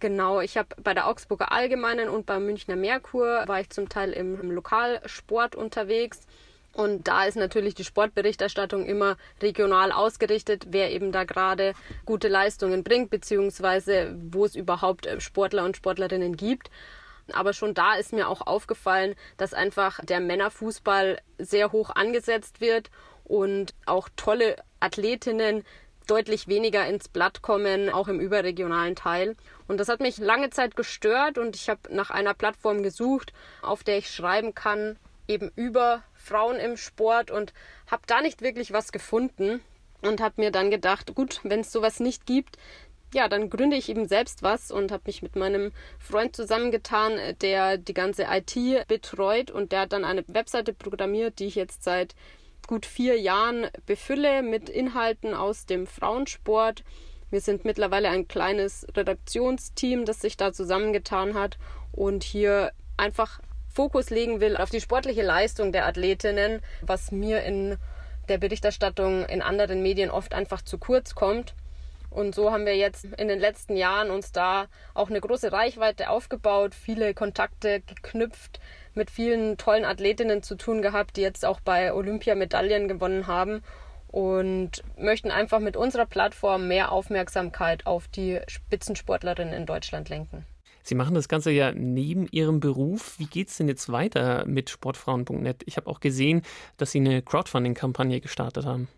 Genau, 0.02 0.40
ich 0.40 0.56
habe 0.56 0.76
bei 0.84 0.94
der 0.94 1.08
Augsburger 1.08 1.52
Allgemeinen 1.52 2.10
und 2.10 2.28
beim 2.28 2.46
Münchner 2.46 2.76
Merkur 2.76 3.44
war 3.48 3.60
ich 3.60 3.72
zum 3.72 3.90
Teil 3.90 4.12
im, 4.12 4.40
im 4.40 4.52
Lokalsport 4.52 5.56
unterwegs. 5.56 6.28
Und 6.74 7.08
da 7.08 7.24
ist 7.26 7.38
natürlich 7.38 7.74
die 7.74 7.84
Sportberichterstattung 7.84 8.86
immer 8.86 9.18
regional 9.42 9.92
ausgerichtet, 9.92 10.68
wer 10.70 10.92
eben 10.92 11.12
da 11.12 11.24
gerade 11.24 11.74
gute 12.06 12.28
Leistungen 12.28 12.84
bringt, 12.84 13.10
beziehungsweise 13.10 14.16
wo 14.32 14.46
es 14.46 14.56
überhaupt 14.56 15.10
Sportler 15.18 15.66
und 15.66 15.76
Sportlerinnen 15.76 16.38
gibt. 16.38 16.70
Aber 17.34 17.54
schon 17.54 17.74
da 17.74 17.96
ist 17.96 18.14
mir 18.14 18.28
auch 18.28 18.42
aufgefallen, 18.42 19.16
dass 19.38 19.54
einfach 19.54 20.00
der 20.04 20.20
Männerfußball 20.20 21.20
sehr 21.38 21.72
hoch 21.72 21.90
angesetzt 21.90 22.62
wird 22.62 22.90
und 23.24 23.74
auch 23.86 24.10
tolle 24.16 24.56
Athletinnen 24.80 25.64
deutlich 26.08 26.48
weniger 26.48 26.86
ins 26.88 27.08
Blatt 27.08 27.42
kommen, 27.42 27.90
auch 27.90 28.08
im 28.08 28.20
überregionalen 28.20 28.96
Teil. 28.96 29.36
Und 29.68 29.80
das 29.80 29.88
hat 29.88 30.00
mich 30.00 30.18
lange 30.18 30.50
Zeit 30.50 30.76
gestört 30.76 31.38
und 31.38 31.56
ich 31.56 31.70
habe 31.70 31.82
nach 31.90 32.10
einer 32.10 32.34
Plattform 32.34 32.84
gesucht, 32.84 33.34
auf 33.62 33.84
der 33.84 33.98
ich 33.98 34.10
schreiben 34.10 34.54
kann, 34.54 34.98
eben 35.28 35.52
über 35.56 36.04
Frauen 36.14 36.58
im 36.58 36.76
Sport 36.76 37.32
und 37.32 37.54
habe 37.90 38.04
da 38.08 38.22
nicht 38.22 38.42
wirklich 38.42 38.74
was 38.74 38.92
gefunden 38.92 39.62
und 40.02 40.20
habe 40.20 40.42
mir 40.42 40.52
dann 40.52 40.72
gedacht, 40.72 41.16
gut, 41.16 41.40
wenn 41.44 41.62
es 41.62 41.72
sowas 41.72 42.00
nicht 42.00 42.26
gibt, 42.26 42.58
ja, 43.14 43.28
dann 43.28 43.50
gründe 43.50 43.76
ich 43.76 43.90
eben 43.90 44.08
selbst 44.08 44.44
was 44.44 44.72
und 44.72 44.92
habe 44.92 45.04
mich 45.08 45.22
mit 45.22 45.36
meinem 45.36 45.72
Freund 46.00 46.36
zusammengetan, 46.36 47.20
der 47.42 47.78
die 47.78 47.94
ganze 47.94 48.28
IT 48.30 48.88
betreut 48.88 49.52
und 49.52 49.72
der 49.72 49.82
hat 49.82 49.94
dann 49.94 50.06
eine 50.06 50.24
Webseite 50.28 50.74
programmiert, 50.74 51.40
die 51.40 51.46
ich 51.46 51.56
jetzt 51.56 51.84
seit 51.84 52.16
gut 52.68 52.86
vier 52.86 53.20
Jahren 53.20 53.68
befülle 53.86 54.42
mit 54.44 54.70
Inhalten 54.70 55.34
aus 55.34 55.66
dem 55.66 55.88
Frauensport. 55.88 56.84
Wir 57.30 57.42
sind 57.42 57.66
mittlerweile 57.66 58.10
ein 58.10 58.28
kleines 58.28 58.86
Redaktionsteam, 58.96 60.06
das 60.06 60.22
sich 60.22 60.38
da 60.38 60.54
zusammengetan 60.54 61.34
hat 61.34 61.58
und 61.92 62.24
hier 62.24 62.72
einfach 62.98 63.42
Fokus 63.68 64.10
legen 64.10 64.42
will 64.42 64.58
auf 64.58 64.70
die 64.70 64.82
sportliche 64.82 65.24
Leistung 65.24 65.72
der 65.72 65.86
Athletinnen, 65.86 66.62
was 66.82 67.12
mir 67.12 67.44
in 67.44 67.78
der 68.28 68.38
Berichterstattung 68.38 69.26
in 69.26 69.42
anderen 69.42 69.82
Medien 69.82 70.10
oft 70.10 70.34
einfach 70.34 70.62
zu 70.62 70.78
kurz 70.78 71.16
kommt. 71.16 71.56
Und 72.12 72.36
so 72.36 72.52
haben 72.52 72.66
wir 72.66 72.76
jetzt 72.76 73.06
in 73.06 73.30
den 73.30 73.40
letzten 73.40 73.78
Jahren 73.78 74.12
uns 74.12 74.34
da 74.34 74.68
auch 74.94 75.10
eine 75.10 75.22
große 75.22 75.52
Reichweite 75.52 76.10
aufgebaut, 76.10 76.76
viele 76.76 77.14
Kontakte 77.14 77.82
geknüpft, 77.82 78.60
mit 78.94 79.10
vielen 79.10 79.58
tollen 79.58 79.86
Athletinnen 79.86 80.44
zu 80.44 80.56
tun 80.56 80.82
gehabt, 80.82 81.16
die 81.16 81.22
jetzt 81.22 81.46
auch 81.46 81.62
bei 81.62 81.94
Olympia 81.94 82.36
Medaillen 82.36 82.90
gewonnen 82.90 83.28
haben 83.28 83.64
und 84.08 84.84
möchten 84.98 85.32
einfach 85.32 85.60
mit 85.60 85.78
unserer 85.78 86.06
Plattform 86.06 86.68
mehr 86.68 86.92
Aufmerksamkeit 86.92 87.88
auf 87.88 88.10
die 88.10 88.42
Spitzensportlerinnen 88.46 89.54
in 89.54 89.66
Deutschland 89.66 90.10
lenken. 90.10 90.46
Sie 90.84 90.96
machen 90.96 91.16
das 91.16 91.30
Ganze 91.30 91.52
ja 91.52 91.72
neben 91.72 92.28
Ihrem 92.32 92.60
Beruf. 92.60 93.18
Wie 93.20 93.28
geht 93.28 93.48
es 93.48 93.58
denn 93.58 93.70
jetzt 93.70 93.92
weiter 93.92 94.46
mit 94.46 94.70
sportfrauen.net? 94.70 95.64
Ich 95.66 95.78
habe 95.78 95.88
auch 95.88 96.02
gesehen, 96.02 96.42
dass 96.76 96.92
Sie 96.92 97.00
eine 97.00 97.22
Crowdfunding-Kampagne 97.22 98.20
gestartet 98.20 98.66
haben. 98.66 98.90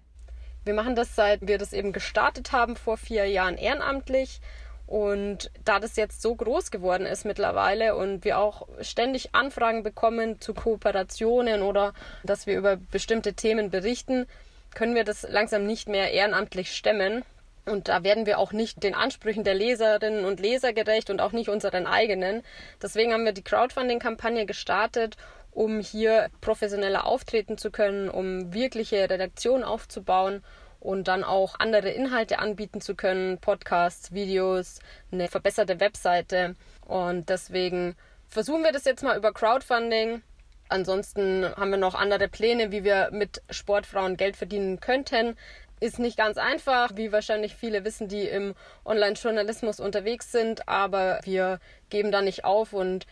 Wir 0.66 0.74
machen 0.74 0.96
das 0.96 1.16
seit 1.16 1.46
wir 1.48 1.58
das 1.58 1.74
eben 1.74 1.92
gestartet 1.92 2.52
haben 2.52 2.76
vor 2.76 2.98
vier 2.98 3.26
Jahren 3.26 3.58
ehrenamtlich. 3.58 4.40
Und 4.86 5.50
da 5.64 5.80
das 5.80 5.96
jetzt 5.96 6.22
so 6.22 6.36
groß 6.36 6.70
geworden 6.70 7.06
ist 7.06 7.26
mittlerweile 7.26 7.96
und 7.96 8.26
wir 8.26 8.38
auch 8.38 8.68
ständig 8.82 9.34
Anfragen 9.34 9.82
bekommen 9.82 10.40
zu 10.42 10.54
Kooperationen 10.54 11.62
oder 11.62 11.94
dass 12.24 12.48
wir 12.48 12.58
über 12.58 12.76
bestimmte 12.76 13.34
Themen 13.34 13.72
berichten, 13.72 14.28
können 14.76 14.94
wir 14.96 15.04
das 15.04 15.26
langsam 15.30 15.66
nicht 15.66 15.88
mehr 15.88 16.12
ehrenamtlich 16.12 16.76
stemmen. 16.76 17.24
Und 17.66 17.88
da 17.88 18.04
werden 18.04 18.26
wir 18.26 18.40
auch 18.40 18.52
nicht 18.52 18.84
den 18.84 18.94
Ansprüchen 18.94 19.46
der 19.46 19.54
Leserinnen 19.54 20.26
und 20.26 20.42
Leser 20.42 20.74
gerecht 20.74 21.10
und 21.10 21.22
auch 21.22 21.32
nicht 21.32 21.48
unseren 21.48 21.88
eigenen. 21.88 22.44
Deswegen 22.82 23.14
haben 23.14 23.24
wir 23.24 23.32
die 23.32 23.44
Crowdfunding-Kampagne 23.44 24.46
gestartet 24.46 25.16
um 25.54 25.80
hier 25.80 26.30
professioneller 26.42 27.06
auftreten 27.06 27.58
zu 27.58 27.72
können, 27.72 28.10
um 28.10 28.54
wirkliche 28.54 29.10
Redaktion 29.10 29.64
aufzubauen 29.64 30.44
und 30.80 31.08
dann 31.08 31.24
auch 31.24 31.56
andere 31.60 31.90
Inhalte 31.90 32.40
anbieten 32.40 32.82
zu 32.82 32.96
können, 32.96 33.38
Podcasts, 33.38 34.12
Videos, 34.12 34.80
eine 35.12 35.30
verbesserte 35.30 35.80
Webseite. 35.80 36.56
Und 36.86 37.30
deswegen 37.30 37.96
versuchen 38.28 38.64
wir 38.64 38.74
das 38.74 38.84
jetzt 38.84 39.04
mal 39.04 39.18
über 39.18 39.32
Crowdfunding. 39.32 40.22
Ansonsten 40.68 41.46
haben 41.56 41.72
wir 41.72 41.78
noch 41.78 41.96
andere 41.96 42.28
Pläne, 42.28 42.72
wie 42.72 42.84
wir 42.84 43.10
mit 43.12 43.42
Sportfrauen 43.50 44.18
Geld 44.18 44.36
verdienen 44.36 44.80
könnten. 44.80 45.38
ist 45.80 46.00
nicht 46.00 46.18
ganz 46.18 46.38
einfach, 46.38 46.92
wie 46.96 47.12
wahrscheinlich 47.12 47.56
viele 47.56 47.86
wissen, 47.86 48.08
die 48.08 48.24
im 48.24 48.56
Online-Journalismus 48.86 49.80
unterwegs 49.80 50.32
sind, 50.32 50.68
aber 50.68 51.20
wir 51.24 51.60
geben 51.90 52.12
da 52.12 52.22
nicht 52.22 52.46
auf 52.46 52.74
und 52.74 53.06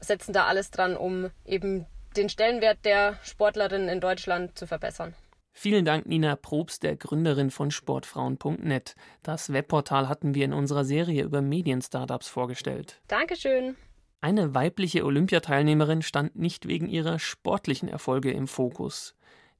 setzen 0.00 0.32
da 0.32 0.46
alles 0.46 0.70
dran, 0.70 0.96
um 0.96 1.30
eben 1.44 1.86
den 2.16 2.28
Stellenwert 2.28 2.84
der 2.84 3.18
Sportlerinnen 3.22 3.88
in 3.88 4.00
Deutschland 4.00 4.58
zu 4.58 4.66
verbessern. 4.66 5.14
Vielen 5.52 5.84
Dank, 5.84 6.06
Nina 6.06 6.36
Probst, 6.36 6.82
der 6.82 6.96
Gründerin 6.96 7.50
von 7.50 7.70
Sportfrauen.net. 7.70 8.94
Das 9.22 9.52
Webportal 9.52 10.08
hatten 10.08 10.34
wir 10.34 10.44
in 10.44 10.52
unserer 10.52 10.84
Serie 10.84 11.22
über 11.22 11.42
Medienstartups 11.42 12.28
vorgestellt. 12.28 13.00
Dankeschön. 13.08 13.76
Eine 14.22 14.54
weibliche 14.54 15.04
Olympiateilnehmerin 15.04 16.02
stand 16.02 16.36
nicht 16.36 16.68
wegen 16.68 16.88
ihrer 16.88 17.18
sportlichen 17.18 17.88
Erfolge 17.88 18.30
im 18.30 18.48
Fokus. 18.48 19.14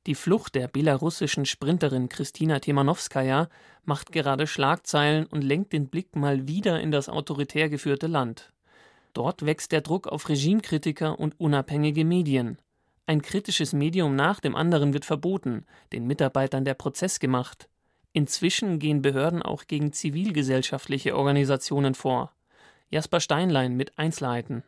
Die 0.07 0.15
Flucht 0.15 0.55
der 0.55 0.69
belarussischen 0.69 1.45
Sprinterin 1.45 2.09
Kristina 2.09 2.59
Timanowskaja 2.59 3.49
macht 3.85 4.13
gerade 4.13 4.47
Schlagzeilen 4.47 5.27
und 5.27 5.43
lenkt 5.43 5.73
den 5.73 5.89
Blick 5.89 6.17
mal 6.17 6.49
wieder 6.49 6.81
in 6.81 6.91
das 6.91 7.09
autoritär 7.09 7.69
geführte 7.69 8.07
Land. 8.07 8.53
Dort 9.13 9.45
wächst 9.45 9.73
der 9.73 9.81
Druck 9.81 10.07
auf 10.07 10.29
Regimekritiker 10.29 11.19
und 11.19 11.39
unabhängige 11.39 12.05
Medien. 12.05 12.59
Ein 13.07 13.23
kritisches 13.23 13.73
Medium 13.73 14.15
nach 14.15 14.39
dem 14.39 14.55
anderen 14.55 14.93
wird 14.93 15.05
verboten, 15.05 15.67
den 15.93 16.07
Mitarbeitern 16.07 16.65
der 16.65 16.75
Prozess 16.75 17.19
gemacht. 17.19 17.69
Inzwischen 18.13 18.79
gehen 18.79 19.03
Behörden 19.03 19.43
auch 19.43 19.67
gegen 19.67 19.93
zivilgesellschaftliche 19.93 21.17
Organisationen 21.17 21.95
vor. 21.95 22.33
Jasper 22.89 23.21
Steinlein 23.21 23.77
mit 23.77 23.99
Einzelheiten. 23.99 24.65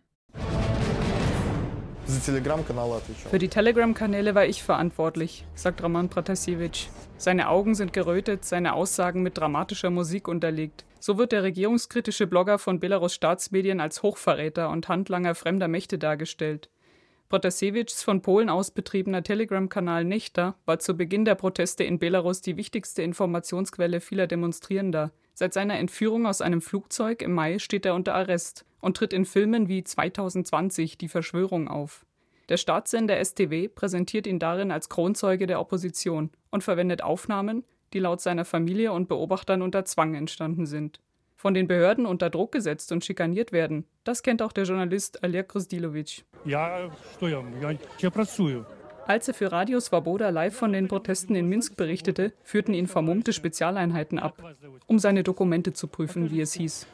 Für 3.31 3.39
die 3.39 3.49
Telegram-Kanäle 3.49 4.35
war 4.35 4.45
ich 4.45 4.63
verantwortlich, 4.63 5.45
sagt 5.55 5.83
Roman 5.83 6.09
Pratasevich. 6.09 6.91
Seine 7.17 7.49
Augen 7.49 7.75
sind 7.75 7.93
gerötet, 7.93 8.45
seine 8.45 8.75
Aussagen 8.75 9.23
mit 9.23 9.39
dramatischer 9.39 9.91
Musik 9.91 10.29
unterlegt. 10.29 10.85
So 11.05 11.19
wird 11.19 11.33
der 11.33 11.43
regierungskritische 11.43 12.29
Blogger 12.29 12.61
von 12.61 12.79
Belarus 12.79 13.13
Staatsmedien 13.13 13.81
als 13.81 14.05
Hochverräter 14.05 14.71
und 14.71 14.89
Handlanger 14.89 15.35
fremder 15.35 15.67
Mächte 15.67 15.99
dargestellt. 15.99 16.71
Protasevichs 17.29 18.05
von 18.05 18.23
Polen 18.23 18.49
aus 18.49 18.71
betriebener 18.71 19.25
Telegram-Kanal 19.25 20.05
Nechta 20.05 20.55
war 20.65 20.79
zu 20.79 20.97
Beginn 20.97 21.25
der 21.25 21.35
Proteste 21.35 21.83
in 21.83 21.99
Belarus 21.99 22.41
die 22.41 22.57
wichtigste 22.57 23.03
Informationsquelle 23.03 24.01
vieler 24.01 24.29
Demonstrierender. 24.29 25.11
Seit 25.35 25.55
seiner 25.55 25.77
Entführung 25.77 26.25
aus 26.25 26.41
einem 26.41 26.61
Flugzeug 26.61 27.23
im 27.23 27.33
Mai 27.33 27.59
steht 27.59 27.85
er 27.85 27.97
unter 27.97 28.15
Arrest 28.15 28.65
und 28.81 28.97
tritt 28.97 29.13
in 29.13 29.25
Filmen 29.25 29.67
wie 29.67 29.83
2020 29.83 30.99
die 30.99 31.09
Verschwörung 31.09 31.67
auf. 31.67 32.07
Der 32.49 32.59
Staatssender 32.59 33.19
STW 33.25 33.67
präsentiert 33.67 34.29
ihn 34.29 34.39
darin 34.39 34.71
als 34.71 34.89
Kronzeuge 34.89 35.49
der 35.49 35.59
Opposition 35.59 36.31
und 36.53 36.63
verwendet 36.63 37.03
Aufnahmen, 37.03 37.65
die 37.95 38.01
laut 38.01 38.21
seiner 38.21 38.45
Familie 38.45 38.93
und 38.93 39.09
Beobachtern 39.09 39.63
unter 39.63 39.85
Zwang 39.85 40.15
entstanden 40.15 40.67
sind 40.67 41.01
von 41.43 41.55
den 41.55 41.67
Behörden 41.67 42.07
unter 42.07 42.31
Druck 42.31 42.53
gesetzt 42.53 42.93
und 42.93 43.05
schikaniert 43.05 43.51
werden. 43.51 43.85
Das 44.05 44.23
kennt 44.23 44.43
auch 44.43 44.53
der 44.53 44.63
Journalist 44.63 45.25
Oleg 45.25 45.49
Krusdilovic. 45.49 46.25
Als 49.09 49.27
er 49.27 49.35
für 49.35 49.51
Radio 49.51 49.81
Svoboda 49.81 50.29
live 50.29 50.55
von 50.55 50.73
den 50.73 50.87
Protesten 50.87 51.35
in 51.35 51.49
Minsk 51.49 51.77
berichtete, 51.77 52.33
führten 52.45 52.75
ihn 52.75 52.87
vermummte 52.87 53.33
Spezialeinheiten 53.33 54.21
ab, 54.21 54.41
um 54.87 55.01
seine 55.01 55.25
Dokumente 55.25 55.73
zu 55.73 55.89
prüfen, 55.89 56.31
wie 56.31 56.43
es 56.43 56.53
hieß. 56.53 56.87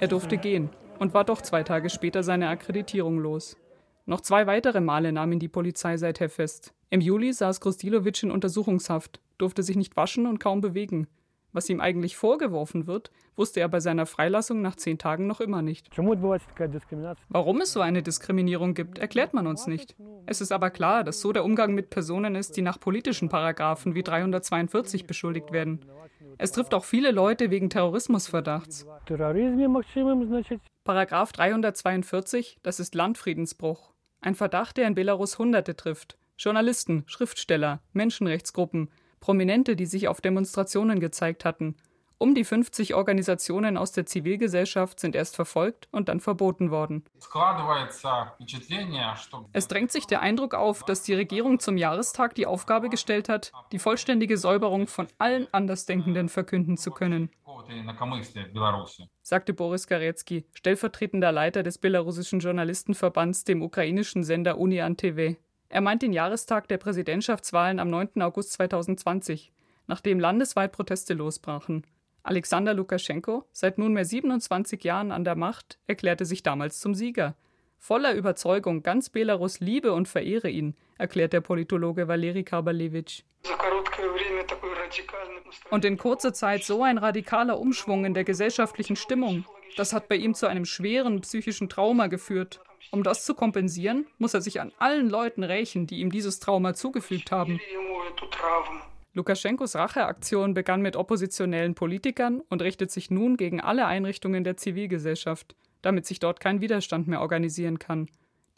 Er 0.00 0.08
durfte 0.08 0.38
gehen 0.38 0.70
und 0.98 1.12
war 1.12 1.24
doch 1.24 1.42
zwei 1.42 1.62
Tage 1.64 1.90
später 1.90 2.22
seine 2.22 2.48
Akkreditierung 2.48 3.18
los. 3.18 3.58
Noch 4.06 4.22
zwei 4.22 4.46
weitere 4.46 4.80
Male 4.80 5.12
nahm 5.12 5.32
ihn 5.32 5.38
die 5.38 5.48
Polizei 5.48 5.98
seither 5.98 6.30
fest. 6.30 6.72
Im 6.90 7.00
Juli 7.00 7.32
saß 7.32 7.60
Krusdilovic 7.60 8.22
in 8.22 8.30
Untersuchungshaft, 8.30 9.20
durfte 9.36 9.62
sich 9.62 9.76
nicht 9.76 9.96
waschen 9.96 10.26
und 10.26 10.38
kaum 10.38 10.60
bewegen. 10.60 11.06
Was 11.52 11.68
ihm 11.70 11.80
eigentlich 11.80 12.16
vorgeworfen 12.16 12.86
wird, 12.86 13.10
wusste 13.36 13.60
er 13.60 13.68
bei 13.68 13.80
seiner 13.80 14.04
Freilassung 14.06 14.60
nach 14.60 14.76
zehn 14.76 14.98
Tagen 14.98 15.26
noch 15.26 15.40
immer 15.40 15.62
nicht. 15.62 15.88
Warum 17.28 17.60
es 17.60 17.72
so 17.72 17.80
eine 17.80 18.02
Diskriminierung 18.02 18.74
gibt, 18.74 18.98
erklärt 18.98 19.32
man 19.32 19.46
uns 19.46 19.66
nicht. 19.66 19.96
Es 20.26 20.40
ist 20.40 20.52
aber 20.52 20.70
klar, 20.70 21.04
dass 21.04 21.20
so 21.20 21.32
der 21.32 21.44
Umgang 21.44 21.74
mit 21.74 21.88
Personen 21.90 22.34
ist, 22.34 22.56
die 22.56 22.62
nach 22.62 22.78
politischen 22.78 23.28
Paragraphen 23.28 23.94
wie 23.94 24.02
342 24.02 25.06
beschuldigt 25.06 25.52
werden. 25.52 25.80
Es 26.36 26.52
trifft 26.52 26.74
auch 26.74 26.84
viele 26.84 27.10
Leute 27.10 27.50
wegen 27.50 27.70
Terrorismusverdachts. 27.70 28.86
Paragraph 30.84 31.32
342, 31.32 32.58
das 32.62 32.80
ist 32.80 32.94
Landfriedensbruch. 32.94 33.92
Ein 34.20 34.34
Verdacht, 34.34 34.76
der 34.76 34.86
in 34.86 34.94
Belarus 34.94 35.38
Hunderte 35.38 35.76
trifft. 35.76 36.18
Journalisten, 36.38 37.04
Schriftsteller, 37.06 37.80
Menschenrechtsgruppen, 37.92 38.90
Prominente, 39.20 39.76
die 39.76 39.86
sich 39.86 40.08
auf 40.08 40.20
Demonstrationen 40.20 41.00
gezeigt 41.00 41.44
hatten. 41.44 41.76
Um 42.20 42.34
die 42.34 42.42
50 42.42 42.96
Organisationen 42.96 43.76
aus 43.76 43.92
der 43.92 44.04
Zivilgesellschaft 44.04 44.98
sind 44.98 45.14
erst 45.14 45.36
verfolgt 45.36 45.88
und 45.92 46.08
dann 46.08 46.18
verboten 46.18 46.72
worden. 46.72 47.04
Es 49.52 49.68
drängt 49.68 49.92
sich 49.92 50.06
der 50.06 50.20
Eindruck 50.20 50.54
auf, 50.54 50.82
dass 50.82 51.04
die 51.04 51.14
Regierung 51.14 51.60
zum 51.60 51.76
Jahrestag 51.76 52.34
die 52.34 52.46
Aufgabe 52.46 52.88
gestellt 52.88 53.28
hat, 53.28 53.52
die 53.70 53.78
vollständige 53.78 54.36
Säuberung 54.36 54.88
von 54.88 55.06
allen 55.18 55.46
Andersdenkenden 55.52 56.28
verkünden 56.28 56.76
zu 56.76 56.90
können, 56.90 57.30
sagte 59.22 59.54
Boris 59.54 59.86
Garecki, 59.86 60.46
stellvertretender 60.54 61.30
Leiter 61.30 61.62
des 61.62 61.78
belarussischen 61.78 62.40
Journalistenverbands 62.40 63.44
dem 63.44 63.62
ukrainischen 63.62 64.24
Sender 64.24 64.58
Unian 64.58 64.96
TV. 64.96 65.36
Er 65.70 65.82
meint 65.82 66.02
den 66.02 66.14
Jahrestag 66.14 66.66
der 66.68 66.78
Präsidentschaftswahlen 66.78 67.78
am 67.78 67.90
9. 67.90 68.22
August 68.22 68.52
2020, 68.52 69.52
nachdem 69.86 70.18
landesweit 70.18 70.72
Proteste 70.72 71.12
losbrachen. 71.12 71.86
Alexander 72.22 72.72
Lukaschenko, 72.72 73.44
seit 73.52 73.78
nunmehr 73.78 74.04
27 74.04 74.82
Jahren 74.82 75.12
an 75.12 75.24
der 75.24 75.36
Macht, 75.36 75.78
erklärte 75.86 76.24
sich 76.24 76.42
damals 76.42 76.80
zum 76.80 76.94
Sieger. 76.94 77.36
Voller 77.78 78.14
Überzeugung, 78.14 78.82
ganz 78.82 79.10
Belarus 79.10 79.60
liebe 79.60 79.92
und 79.92 80.08
verehre 80.08 80.48
ihn, 80.48 80.74
erklärt 80.96 81.32
der 81.32 81.42
Politologe 81.42 82.08
Valeri 82.08 82.44
Karbalevich. 82.44 83.24
Und 85.70 85.84
in 85.84 85.98
kurzer 85.98 86.32
Zeit 86.32 86.64
so 86.64 86.82
ein 86.82 86.98
radikaler 86.98 87.60
Umschwung 87.60 88.04
in 88.04 88.14
der 88.14 88.24
gesellschaftlichen 88.24 88.96
Stimmung, 88.96 89.44
das 89.76 89.92
hat 89.92 90.08
bei 90.08 90.16
ihm 90.16 90.34
zu 90.34 90.46
einem 90.46 90.64
schweren 90.64 91.20
psychischen 91.20 91.68
Trauma 91.68 92.06
geführt. 92.06 92.60
Um 92.90 93.02
das 93.02 93.24
zu 93.24 93.34
kompensieren, 93.34 94.06
muss 94.18 94.34
er 94.34 94.40
sich 94.40 94.60
an 94.60 94.72
allen 94.78 95.08
Leuten 95.08 95.42
rächen, 95.42 95.86
die 95.86 96.00
ihm 96.00 96.10
dieses 96.10 96.40
Trauma 96.40 96.74
zugefügt 96.74 97.30
haben. 97.30 97.60
Lukaschenkos 99.14 99.74
Racheaktion 99.74 100.54
begann 100.54 100.80
mit 100.80 100.96
oppositionellen 100.96 101.74
Politikern 101.74 102.40
und 102.48 102.62
richtet 102.62 102.90
sich 102.90 103.10
nun 103.10 103.36
gegen 103.36 103.60
alle 103.60 103.86
Einrichtungen 103.86 104.44
der 104.44 104.56
Zivilgesellschaft, 104.56 105.56
damit 105.82 106.06
sich 106.06 106.20
dort 106.20 106.40
kein 106.40 106.60
Widerstand 106.60 107.08
mehr 107.08 107.20
organisieren 107.20 107.78
kann. 107.78 108.08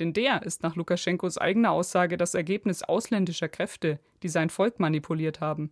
Denn 0.00 0.14
der 0.14 0.42
ist 0.42 0.62
nach 0.62 0.76
Lukaschenkos 0.76 1.36
eigener 1.36 1.72
Aussage 1.72 2.16
das 2.16 2.34
Ergebnis 2.34 2.82
ausländischer 2.82 3.48
Kräfte, 3.48 4.00
die 4.22 4.28
sein 4.28 4.48
Volk 4.48 4.80
manipuliert 4.80 5.40
haben. 5.40 5.70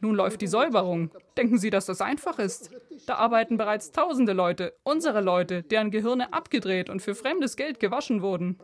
Nun 0.00 0.14
läuft 0.14 0.40
die 0.40 0.46
Säuberung. 0.46 1.10
Denken 1.36 1.58
Sie, 1.58 1.68
dass 1.68 1.86
das 1.86 2.00
einfach 2.00 2.38
ist? 2.38 2.70
Da 3.06 3.16
arbeiten 3.16 3.58
bereits 3.58 3.92
tausende 3.92 4.32
Leute, 4.32 4.72
unsere 4.82 5.20
Leute, 5.20 5.62
deren 5.62 5.90
Gehirne 5.90 6.32
abgedreht 6.32 6.88
und 6.88 7.02
für 7.02 7.14
fremdes 7.14 7.56
Geld 7.56 7.80
gewaschen 7.80 8.22
wurden. 8.22 8.58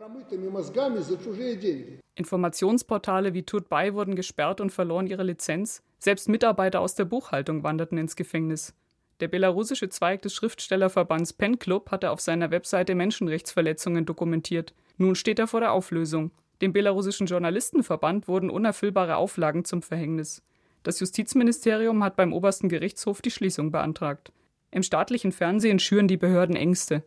Informationsportale 2.15 3.33
wie 3.35 3.43
Tutbay 3.43 3.93
wurden 3.93 4.15
gesperrt 4.15 4.61
und 4.61 4.71
verloren 4.71 5.07
ihre 5.07 5.23
Lizenz. 5.23 5.83
Selbst 5.99 6.27
Mitarbeiter 6.27 6.81
aus 6.81 6.95
der 6.95 7.05
Buchhaltung 7.05 7.63
wanderten 7.63 7.97
ins 7.97 8.15
Gefängnis. 8.15 8.73
Der 9.19 9.27
belarussische 9.27 9.89
Zweig 9.89 10.21
des 10.21 10.33
Schriftstellerverbands 10.33 11.33
Pen 11.33 11.59
Club 11.59 11.91
hatte 11.91 12.11
auf 12.11 12.19
seiner 12.19 12.51
Webseite 12.51 12.95
Menschenrechtsverletzungen 12.95 14.05
dokumentiert. 14.05 14.73
Nun 14.97 15.15
steht 15.15 15.39
er 15.39 15.47
vor 15.47 15.59
der 15.59 15.71
Auflösung. 15.71 16.31
Dem 16.61 16.73
belarussischen 16.73 17.27
Journalistenverband 17.27 18.27
wurden 18.27 18.49
unerfüllbare 18.49 19.15
Auflagen 19.17 19.65
zum 19.65 19.81
Verhängnis. 19.81 20.41
Das 20.83 20.99
Justizministerium 20.99 22.03
hat 22.03 22.15
beim 22.15 22.33
obersten 22.33 22.69
Gerichtshof 22.69 23.21
die 23.21 23.31
Schließung 23.31 23.71
beantragt. 23.71 24.31
Im 24.73 24.81
staatlichen 24.81 25.31
Fernsehen 25.31 25.77
schüren 25.77 26.07
die 26.07 26.17
Behörden 26.17 26.55
Ängste. 26.55 27.03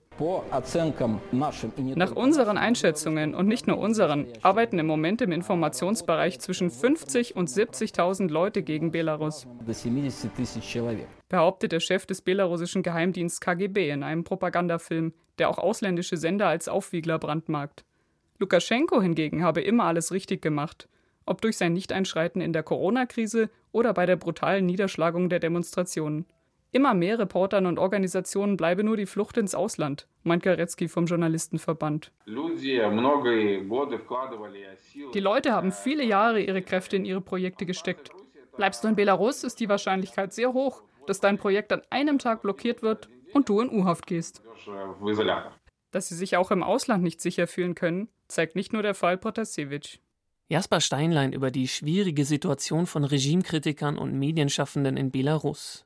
Nach 1.97 2.13
unseren 2.13 2.59
Einschätzungen 2.59 3.35
und 3.35 3.49
nicht 3.49 3.67
nur 3.67 3.79
unseren 3.79 4.29
arbeiten 4.41 4.79
im 4.79 4.87
Moment 4.87 5.21
im 5.21 5.33
Informationsbereich 5.33 6.39
zwischen 6.39 6.71
50 6.71 7.35
und 7.35 7.51
70.000 7.51 8.29
Leute 8.29 8.63
gegen 8.63 8.93
Belarus, 8.93 9.49
behauptet 11.29 11.73
der 11.73 11.81
Chef 11.81 12.07
des 12.07 12.23
belarussischen 12.23 12.85
Geheimdienstes 12.85 13.41
KGB 13.41 13.91
in 13.91 14.05
einem 14.05 14.23
Propagandafilm, 14.23 15.13
der 15.39 15.51
auch 15.51 15.59
ausländische 15.59 16.17
Sender 16.17 16.47
als 16.47 16.69
Aufwiegler 16.69 17.19
brandmarkt. 17.19 17.85
Lukaschenko 18.39 19.03
hingegen 19.03 19.43
habe 19.43 19.61
immer 19.61 19.87
alles 19.87 20.13
richtig 20.13 20.41
gemacht, 20.41 20.89
ob 21.25 21.41
durch 21.41 21.57
sein 21.57 21.73
Nichteinschreiten 21.73 22.41
in 22.41 22.53
der 22.53 22.63
Corona-Krise 22.63 23.51
oder 23.73 23.93
bei 23.93 24.07
der 24.07 24.15
brutalen 24.15 24.67
Niederschlagung 24.67 25.29
der 25.29 25.41
Demonstrationen. 25.41 26.27
Immer 26.73 26.95
mehr 26.95 27.19
Reportern 27.19 27.67
und 27.67 27.79
Organisationen 27.79 28.57
bleibe 28.57 28.85
nur 28.85 28.97
die 28.97 29.07
Flucht 29.07 29.37
ins 29.39 29.55
Ausland, 29.55 30.09
meint 30.25 30.43
Garetzky 30.43 30.89
vom 30.89 31.07
Journalistenverband. 31.07 32.13
Die 35.15 35.21
Leute 35.21 35.53
haben 35.53 35.73
viele 35.73 36.05
Jahre 36.05 36.41
ihre 36.41 36.63
Kräfte 36.63 36.97
in 36.97 37.05
ihre 37.05 37.21
Projekte 37.21 37.67
gesteckt. 37.67 38.11
Bleibst 38.57 38.83
du 38.85 38.89
in 38.89 38.97
Belarus, 38.97 39.45
ist 39.45 39.61
die 39.61 39.69
Wahrscheinlichkeit 39.69 40.33
sehr 40.33 40.53
hoch, 40.53 40.83
dass 41.07 41.21
dein 41.21 41.39
Projekt 41.39 41.73
an 41.73 41.83
einem 41.91 42.19
Tag 42.19 42.43
blockiert 42.43 42.83
wird 42.83 43.09
und 43.33 43.49
du 43.49 43.61
in 43.61 43.71
U-Haft 43.71 44.07
gehst. 44.07 44.43
Dass 45.93 46.09
sie 46.09 46.15
sich 46.15 46.37
auch 46.37 46.51
im 46.51 46.63
Ausland 46.63 47.03
nicht 47.03 47.21
sicher 47.21 47.47
fühlen 47.47 47.75
können, 47.75 48.09
zeigt 48.29 48.57
nicht 48.57 48.73
nur 48.73 48.83
der 48.83 48.95
Fall 48.95 49.17
Protasevich. 49.17 50.01
Jasper 50.49 50.81
Steinlein 50.81 51.33
über 51.33 51.51
die 51.51 51.69
schwierige 51.69 52.25
Situation 52.25 52.87
von 52.87 53.05
Regimekritikern 53.05 53.99
und 53.99 54.19
Medienschaffenden 54.19 54.97
in 54.97 55.11
Belarus. 55.11 55.85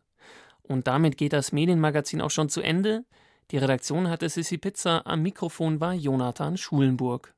Und 0.70 0.86
damit 0.86 1.16
geht 1.16 1.32
das 1.32 1.50
Medienmagazin 1.50 2.20
auch 2.20 2.30
schon 2.30 2.48
zu 2.48 2.60
Ende. 2.60 3.04
Die 3.50 3.58
Redaktion 3.58 4.08
hatte 4.08 4.28
Sissi 4.28 4.56
Pizza, 4.56 5.04
am 5.04 5.20
Mikrofon 5.20 5.80
war 5.80 5.94
Jonathan 5.94 6.56
Schulenburg. 6.56 7.34